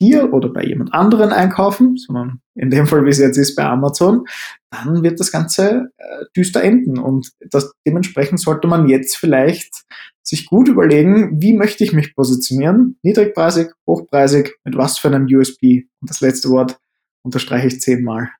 dir 0.00 0.32
oder 0.32 0.48
bei 0.48 0.64
jemand 0.64 0.92
anderen 0.92 1.30
einkaufen, 1.30 1.96
sondern 1.96 2.40
in 2.56 2.70
dem 2.70 2.86
Fall, 2.86 3.04
wie 3.04 3.10
es 3.10 3.18
jetzt 3.18 3.38
ist, 3.38 3.54
bei 3.54 3.64
Amazon, 3.64 4.24
dann 4.70 5.02
wird 5.04 5.20
das 5.20 5.30
Ganze 5.30 5.90
äh, 5.96 6.24
düster 6.36 6.62
enden. 6.62 6.98
Und 6.98 7.30
das, 7.50 7.72
dementsprechend 7.86 8.40
sollte 8.40 8.66
man 8.66 8.88
jetzt 8.88 9.16
vielleicht 9.16 9.84
sich 10.24 10.46
gut 10.46 10.68
überlegen, 10.68 11.40
wie 11.40 11.52
möchte 11.56 11.84
ich 11.84 11.92
mich 11.92 12.14
positionieren? 12.16 12.98
Niedrigpreisig, 13.02 13.70
hochpreisig, 13.86 14.56
mit 14.64 14.76
was 14.76 14.98
für 14.98 15.08
einem 15.08 15.26
USP? 15.26 15.88
Und 16.00 16.10
das 16.10 16.20
letzte 16.20 16.48
Wort 16.50 16.78
unterstreiche 17.24 17.68
ich 17.68 17.80
zehnmal. 17.80 18.30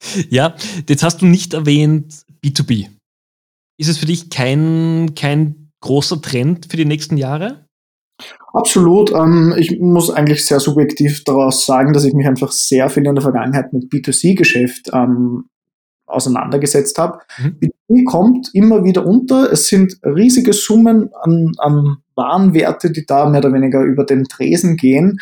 Ja, 0.30 0.54
jetzt 0.88 1.02
hast 1.02 1.22
du 1.22 1.26
nicht 1.26 1.54
erwähnt 1.54 2.24
B2B. 2.44 2.88
Ist 3.78 3.88
es 3.88 3.98
für 3.98 4.06
dich 4.06 4.30
kein, 4.30 5.14
kein 5.14 5.70
großer 5.80 6.20
Trend 6.20 6.66
für 6.70 6.76
die 6.76 6.84
nächsten 6.84 7.16
Jahre? 7.16 7.66
Absolut. 8.52 9.12
Ähm, 9.12 9.54
ich 9.56 9.80
muss 9.80 10.10
eigentlich 10.10 10.44
sehr 10.44 10.60
subjektiv 10.60 11.24
daraus 11.24 11.64
sagen, 11.64 11.92
dass 11.92 12.04
ich 12.04 12.12
mich 12.12 12.26
einfach 12.26 12.52
sehr 12.52 12.90
viel 12.90 13.06
in 13.06 13.14
der 13.14 13.22
Vergangenheit 13.22 13.72
mit 13.72 13.90
B2C-Geschäft 13.90 14.90
ähm, 14.92 15.44
auseinandergesetzt 16.06 16.98
habe. 16.98 17.20
Mhm. 17.38 17.56
B2B 17.88 18.04
kommt 18.04 18.50
immer 18.52 18.84
wieder 18.84 19.06
unter. 19.06 19.50
Es 19.52 19.68
sind 19.68 19.98
riesige 20.04 20.52
Summen 20.52 21.10
an, 21.22 21.52
an 21.58 21.98
Warenwerte, 22.16 22.90
die 22.90 23.06
da 23.06 23.28
mehr 23.30 23.40
oder 23.40 23.52
weniger 23.52 23.82
über 23.82 24.04
den 24.04 24.24
Tresen 24.24 24.76
gehen 24.76 25.20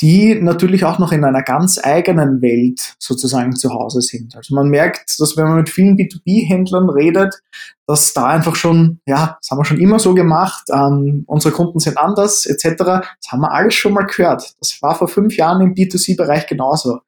die 0.00 0.34
natürlich 0.34 0.84
auch 0.84 0.98
noch 0.98 1.12
in 1.12 1.24
einer 1.24 1.42
ganz 1.42 1.78
eigenen 1.82 2.42
Welt 2.42 2.94
sozusagen 2.98 3.54
zu 3.54 3.70
Hause 3.72 4.00
sind. 4.00 4.34
Also 4.36 4.54
man 4.54 4.68
merkt, 4.68 5.18
dass 5.20 5.36
wenn 5.36 5.44
man 5.44 5.58
mit 5.58 5.70
vielen 5.70 5.96
B2B-Händlern 5.96 6.90
redet, 6.90 7.42
dass 7.86 8.14
da 8.14 8.26
einfach 8.26 8.56
schon, 8.56 9.00
ja, 9.06 9.36
das 9.40 9.50
haben 9.50 9.58
wir 9.58 9.64
schon 9.64 9.80
immer 9.80 9.98
so 9.98 10.14
gemacht, 10.14 10.64
ähm, 10.72 11.24
unsere 11.26 11.54
Kunden 11.54 11.78
sind 11.78 11.98
anders, 11.98 12.46
etc. 12.46 12.76
Das 12.76 13.30
haben 13.30 13.40
wir 13.40 13.52
alles 13.52 13.74
schon 13.74 13.92
mal 13.92 14.06
gehört. 14.06 14.54
Das 14.60 14.80
war 14.80 14.94
vor 14.94 15.08
fünf 15.08 15.36
Jahren 15.36 15.60
im 15.60 15.74
B2C-Bereich 15.74 16.46
genauso 16.46 17.00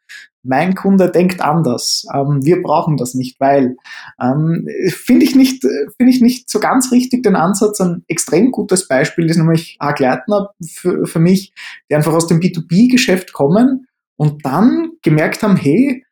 mein 0.46 0.74
Kunde 0.74 1.10
denkt 1.10 1.40
anders. 1.40 2.06
Ähm, 2.14 2.44
wir 2.44 2.62
brauchen 2.62 2.96
das 2.96 3.14
nicht, 3.14 3.38
weil 3.40 3.76
ähm, 4.20 4.66
finde 4.88 5.24
ich 5.24 5.34
nicht 5.34 5.62
finde 5.62 6.12
ich 6.12 6.20
nicht 6.20 6.48
so 6.48 6.60
ganz 6.60 6.92
richtig 6.92 7.22
den 7.22 7.36
Ansatz. 7.36 7.80
Ein 7.80 8.04
extrem 8.08 8.52
gutes 8.52 8.88
Beispiel 8.88 9.28
ist 9.28 9.36
nämlich 9.36 9.76
A. 9.80 9.92
Gleitner 9.92 10.50
für, 10.64 11.06
für 11.06 11.18
mich, 11.18 11.52
die 11.90 11.94
einfach 11.94 12.12
aus 12.12 12.26
dem 12.26 12.40
B2B-Geschäft 12.40 13.32
kommen 13.32 13.86
und 14.16 14.46
dann 14.46 14.92
gemerkt 15.02 15.42
haben, 15.42 15.56
hey, 15.56 16.04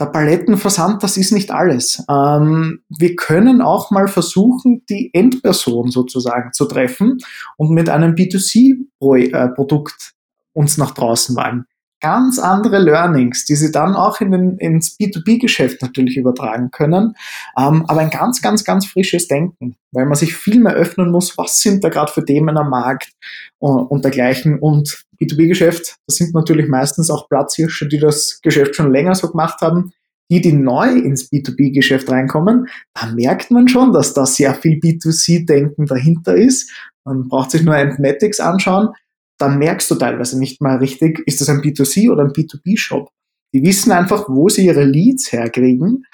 der 0.00 0.06
Palettenversand, 0.06 1.02
das 1.02 1.16
ist 1.16 1.32
nicht 1.32 1.50
alles. 1.50 2.04
Ähm, 2.08 2.82
wir 2.88 3.16
können 3.16 3.60
auch 3.60 3.90
mal 3.90 4.08
versuchen, 4.08 4.84
die 4.88 5.10
Endperson 5.12 5.90
sozusagen 5.90 6.52
zu 6.52 6.66
treffen 6.66 7.18
und 7.56 7.70
mit 7.70 7.88
einem 7.88 8.14
B2C-Produkt 8.14 9.96
äh, 10.00 10.58
uns 10.58 10.78
nach 10.78 10.92
draußen 10.92 11.34
wagen 11.36 11.66
ganz 12.00 12.38
andere 12.38 12.78
Learnings, 12.78 13.44
die 13.44 13.56
sie 13.56 13.72
dann 13.72 13.94
auch 13.94 14.20
in 14.20 14.30
den, 14.30 14.58
ins 14.58 14.98
B2B-Geschäft 14.98 15.82
natürlich 15.82 16.16
übertragen 16.16 16.70
können, 16.70 17.14
ähm, 17.56 17.84
aber 17.86 18.00
ein 18.00 18.10
ganz, 18.10 18.40
ganz, 18.40 18.64
ganz 18.64 18.86
frisches 18.86 19.28
Denken, 19.28 19.76
weil 19.92 20.06
man 20.06 20.16
sich 20.16 20.36
viel 20.36 20.60
mehr 20.60 20.74
öffnen 20.74 21.10
muss, 21.10 21.36
was 21.36 21.60
sind 21.60 21.82
da 21.82 21.88
gerade 21.88 22.12
für 22.12 22.24
Themen 22.24 22.56
am 22.56 22.70
Markt 22.70 23.12
und, 23.58 23.86
und 23.86 24.04
dergleichen. 24.04 24.58
Und 24.58 25.04
B2B-Geschäft, 25.20 25.96
das 26.06 26.16
sind 26.16 26.34
natürlich 26.34 26.68
meistens 26.68 27.10
auch 27.10 27.28
Platzhirsche, 27.28 27.88
die 27.88 27.98
das 27.98 28.40
Geschäft 28.42 28.76
schon 28.76 28.92
länger 28.92 29.14
so 29.14 29.30
gemacht 29.30 29.60
haben. 29.60 29.92
Die, 30.30 30.42
die 30.42 30.52
neu 30.52 30.90
ins 30.90 31.32
B2B-Geschäft 31.32 32.10
reinkommen, 32.10 32.68
da 32.92 33.06
merkt 33.06 33.50
man 33.50 33.66
schon, 33.66 33.94
dass 33.94 34.12
da 34.12 34.26
sehr 34.26 34.54
viel 34.54 34.78
B2C-Denken 34.78 35.86
dahinter 35.86 36.36
ist. 36.36 36.70
Man 37.04 37.28
braucht 37.28 37.50
sich 37.50 37.62
nur 37.62 37.74
Entmatics 37.74 38.38
anschauen 38.38 38.90
dann 39.38 39.58
merkst 39.58 39.90
du 39.90 39.94
teilweise 39.94 40.38
nicht 40.38 40.60
mal 40.60 40.76
richtig, 40.76 41.22
ist 41.26 41.40
das 41.40 41.48
ein 41.48 41.60
B2C 41.60 42.10
oder 42.10 42.24
ein 42.24 42.32
B2B-Shop. 42.32 43.10
Die 43.54 43.62
wissen 43.62 43.92
einfach, 43.92 44.28
wo 44.28 44.48
sie 44.48 44.66
ihre 44.66 44.84
Leads 44.84 45.32
herkriegen, 45.32 46.04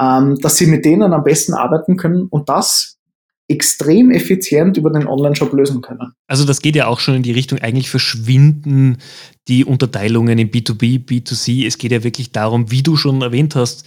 ähm, 0.00 0.36
dass 0.40 0.56
sie 0.56 0.66
mit 0.66 0.84
denen 0.84 1.12
am 1.12 1.22
besten 1.22 1.54
arbeiten 1.54 1.96
können 1.96 2.26
und 2.28 2.48
das 2.48 2.96
extrem 3.48 4.12
effizient 4.12 4.76
über 4.76 4.90
den 4.90 5.08
Online-Shop 5.08 5.52
lösen 5.52 5.82
können. 5.82 6.12
Also 6.28 6.44
das 6.44 6.62
geht 6.62 6.76
ja 6.76 6.86
auch 6.86 7.00
schon 7.00 7.16
in 7.16 7.22
die 7.22 7.32
Richtung, 7.32 7.58
eigentlich 7.58 7.90
verschwinden 7.90 8.98
die 9.48 9.64
Unterteilungen 9.64 10.38
in 10.38 10.50
B2B, 10.50 11.04
B2C. 11.04 11.66
Es 11.66 11.76
geht 11.76 11.90
ja 11.90 12.04
wirklich 12.04 12.30
darum, 12.30 12.70
wie 12.70 12.82
du 12.82 12.96
schon 12.96 13.22
erwähnt 13.22 13.56
hast, 13.56 13.84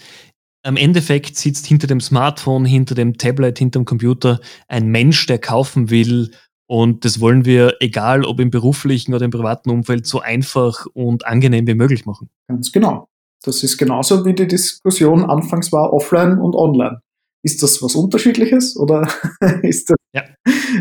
am 0.63 0.77
Endeffekt 0.77 1.35
sitzt 1.35 1.65
hinter 1.65 1.87
dem 1.87 1.99
Smartphone, 1.99 2.65
hinter 2.65 2.95
dem 2.95 3.17
Tablet, 3.17 3.59
hinter 3.59 3.79
dem 3.79 3.85
Computer 3.85 4.39
ein 4.67 4.87
Mensch, 4.87 5.25
der 5.25 5.37
kaufen 5.37 5.89
will 5.89 6.31
und 6.67 7.05
das 7.05 7.19
wollen 7.19 7.45
wir, 7.45 7.77
egal 7.81 8.23
ob 8.25 8.39
im 8.39 8.49
beruflichen 8.49 9.13
oder 9.13 9.25
im 9.25 9.31
privaten 9.31 9.69
Umfeld, 9.69 10.05
so 10.05 10.21
einfach 10.21 10.85
und 10.93 11.25
angenehm 11.25 11.67
wie 11.67 11.75
möglich 11.75 12.05
machen. 12.05 12.29
Ganz 12.47 12.71
genau. 12.71 13.09
Das 13.43 13.61
ist 13.63 13.77
genauso 13.77 14.25
wie 14.25 14.33
die 14.33 14.47
Diskussion 14.47 15.25
anfangs 15.25 15.71
war, 15.71 15.91
offline 15.91 16.39
und 16.39 16.55
online. 16.55 17.01
Ist 17.45 17.61
das 17.61 17.83
was 17.83 17.95
Unterschiedliches 17.95 18.77
oder 18.77 19.07
ist 19.63 19.89
das 19.89 19.97
ja. 20.15 20.23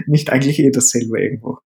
nicht 0.06 0.30
eigentlich 0.30 0.60
eh 0.60 0.70
dasselbe 0.70 1.20
irgendwo? 1.20 1.58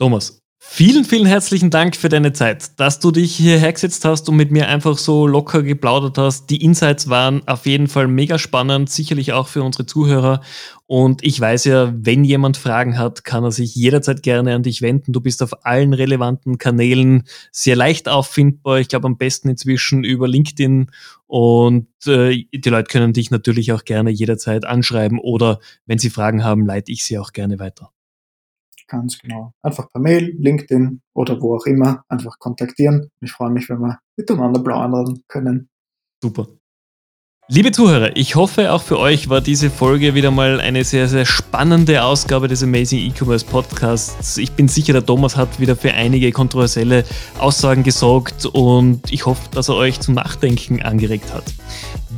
Thomas, 0.00 0.40
Vielen, 0.70 1.04
vielen 1.04 1.26
herzlichen 1.26 1.70
Dank 1.70 1.96
für 1.96 2.10
deine 2.10 2.34
Zeit, 2.34 2.78
dass 2.78 3.00
du 3.00 3.10
dich 3.10 3.34
hierher 3.34 3.72
gesetzt 3.72 4.04
hast 4.04 4.28
und 4.28 4.36
mit 4.36 4.52
mir 4.52 4.68
einfach 4.68 4.96
so 4.96 5.26
locker 5.26 5.62
geplaudert 5.62 6.18
hast. 6.18 6.50
Die 6.50 6.62
Insights 6.62 7.08
waren 7.08 7.42
auf 7.48 7.66
jeden 7.66 7.88
Fall 7.88 8.06
mega 8.06 8.38
spannend, 8.38 8.88
sicherlich 8.88 9.32
auch 9.32 9.48
für 9.48 9.62
unsere 9.64 9.86
Zuhörer. 9.86 10.40
Und 10.86 11.24
ich 11.24 11.40
weiß 11.40 11.64
ja, 11.64 11.92
wenn 11.96 12.22
jemand 12.22 12.58
Fragen 12.58 12.96
hat, 12.96 13.24
kann 13.24 13.42
er 13.42 13.50
sich 13.50 13.74
jederzeit 13.74 14.22
gerne 14.22 14.54
an 14.54 14.62
dich 14.62 14.80
wenden. 14.80 15.12
Du 15.12 15.20
bist 15.20 15.42
auf 15.42 15.64
allen 15.64 15.94
relevanten 15.94 16.58
Kanälen 16.58 17.24
sehr 17.50 17.74
leicht 17.74 18.08
auffindbar. 18.08 18.78
Ich 18.78 18.88
glaube 18.88 19.06
am 19.06 19.16
besten 19.16 19.48
inzwischen 19.48 20.04
über 20.04 20.28
LinkedIn. 20.28 20.92
Und 21.26 21.88
äh, 22.06 22.44
die 22.54 22.70
Leute 22.70 22.88
können 22.88 23.14
dich 23.14 23.32
natürlich 23.32 23.72
auch 23.72 23.84
gerne 23.84 24.10
jederzeit 24.10 24.64
anschreiben 24.64 25.18
oder 25.18 25.58
wenn 25.86 25.98
sie 25.98 26.10
Fragen 26.10 26.44
haben, 26.44 26.66
leite 26.66 26.92
ich 26.92 27.04
sie 27.04 27.18
auch 27.18 27.32
gerne 27.32 27.58
weiter. 27.58 27.90
Ganz 28.88 29.18
genau. 29.18 29.52
Einfach 29.62 29.90
per 29.90 30.00
Mail, 30.00 30.34
LinkedIn 30.38 31.02
oder 31.14 31.40
wo 31.40 31.56
auch 31.56 31.66
immer 31.66 32.04
einfach 32.08 32.38
kontaktieren. 32.38 33.10
Ich 33.20 33.32
freue 33.32 33.50
mich, 33.50 33.68
wenn 33.68 33.80
wir 33.80 33.98
miteinander 34.16 34.62
plaudern 34.62 35.22
können. 35.28 35.68
Super. 36.22 36.48
Liebe 37.50 37.72
Zuhörer, 37.72 38.14
ich 38.14 38.34
hoffe, 38.34 38.72
auch 38.72 38.82
für 38.82 38.98
euch 38.98 39.30
war 39.30 39.40
diese 39.40 39.70
Folge 39.70 40.14
wieder 40.14 40.30
mal 40.30 40.60
eine 40.60 40.84
sehr, 40.84 41.08
sehr 41.08 41.24
spannende 41.24 42.02
Ausgabe 42.02 42.46
des 42.46 42.62
Amazing 42.62 42.98
E-Commerce 42.98 43.46
Podcasts. 43.46 44.36
Ich 44.36 44.52
bin 44.52 44.68
sicher, 44.68 44.92
der 44.92 45.06
Thomas 45.06 45.34
hat 45.34 45.58
wieder 45.58 45.74
für 45.74 45.94
einige 45.94 46.30
kontroversielle 46.30 47.04
Aussagen 47.38 47.84
gesorgt 47.84 48.44
und 48.44 49.10
ich 49.10 49.24
hoffe, 49.24 49.48
dass 49.50 49.70
er 49.70 49.76
euch 49.76 49.98
zum 50.00 50.12
Nachdenken 50.14 50.82
angeregt 50.82 51.32
hat. 51.32 51.44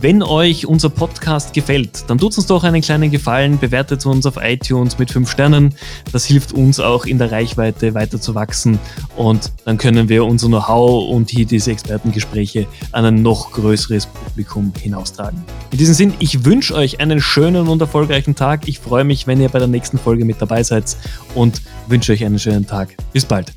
Wenn 0.03 0.23
euch 0.23 0.65
unser 0.65 0.89
Podcast 0.89 1.53
gefällt, 1.53 2.05
dann 2.09 2.17
tut 2.17 2.35
uns 2.39 2.47
doch 2.47 2.65
einen 2.65 2.81
kleinen 2.81 3.11
Gefallen, 3.11 3.59
bewertet 3.59 4.07
uns 4.07 4.25
auf 4.25 4.39
iTunes 4.41 4.99
mit 4.99 5.11
5 5.11 5.31
Sternen. 5.31 5.75
Das 6.11 6.25
hilft 6.25 6.55
uns 6.55 6.81
auch 6.81 7.05
in 7.05 7.19
der 7.19 7.31
Reichweite 7.31 7.93
weiter 7.93 8.19
zu 8.19 8.35
wachsen 8.35 8.79
und 9.19 9.53
dann 9.67 9.77
können 9.77 10.09
wir 10.09 10.25
unser 10.25 10.47
Know-how 10.47 11.11
und 11.11 11.29
hier 11.29 11.45
diese 11.45 11.73
Expertengespräche 11.73 12.67
an 12.93 13.05
ein 13.05 13.23
noch 13.23 13.53
größeres 13.53 14.07
Publikum 14.07 14.73
hinaustragen. 14.81 15.45
In 15.71 15.77
diesem 15.77 15.93
Sinn, 15.93 16.15
ich 16.19 16.47
wünsche 16.47 16.75
euch 16.75 16.99
einen 17.01 17.21
schönen 17.21 17.69
und 17.69 17.83
erfolgreichen 17.83 18.35
Tag. 18.35 18.69
Ich 18.69 18.79
freue 18.79 19.05
mich, 19.05 19.27
wenn 19.27 19.39
ihr 19.39 19.51
bei 19.51 19.59
der 19.59 19.69
nächsten 19.69 19.99
Folge 19.99 20.25
mit 20.25 20.41
dabei 20.41 20.63
seid 20.63 20.97
und 21.35 21.61
wünsche 21.89 22.13
euch 22.13 22.25
einen 22.25 22.39
schönen 22.39 22.67
Tag. 22.67 22.97
Bis 23.13 23.27
bald. 23.27 23.53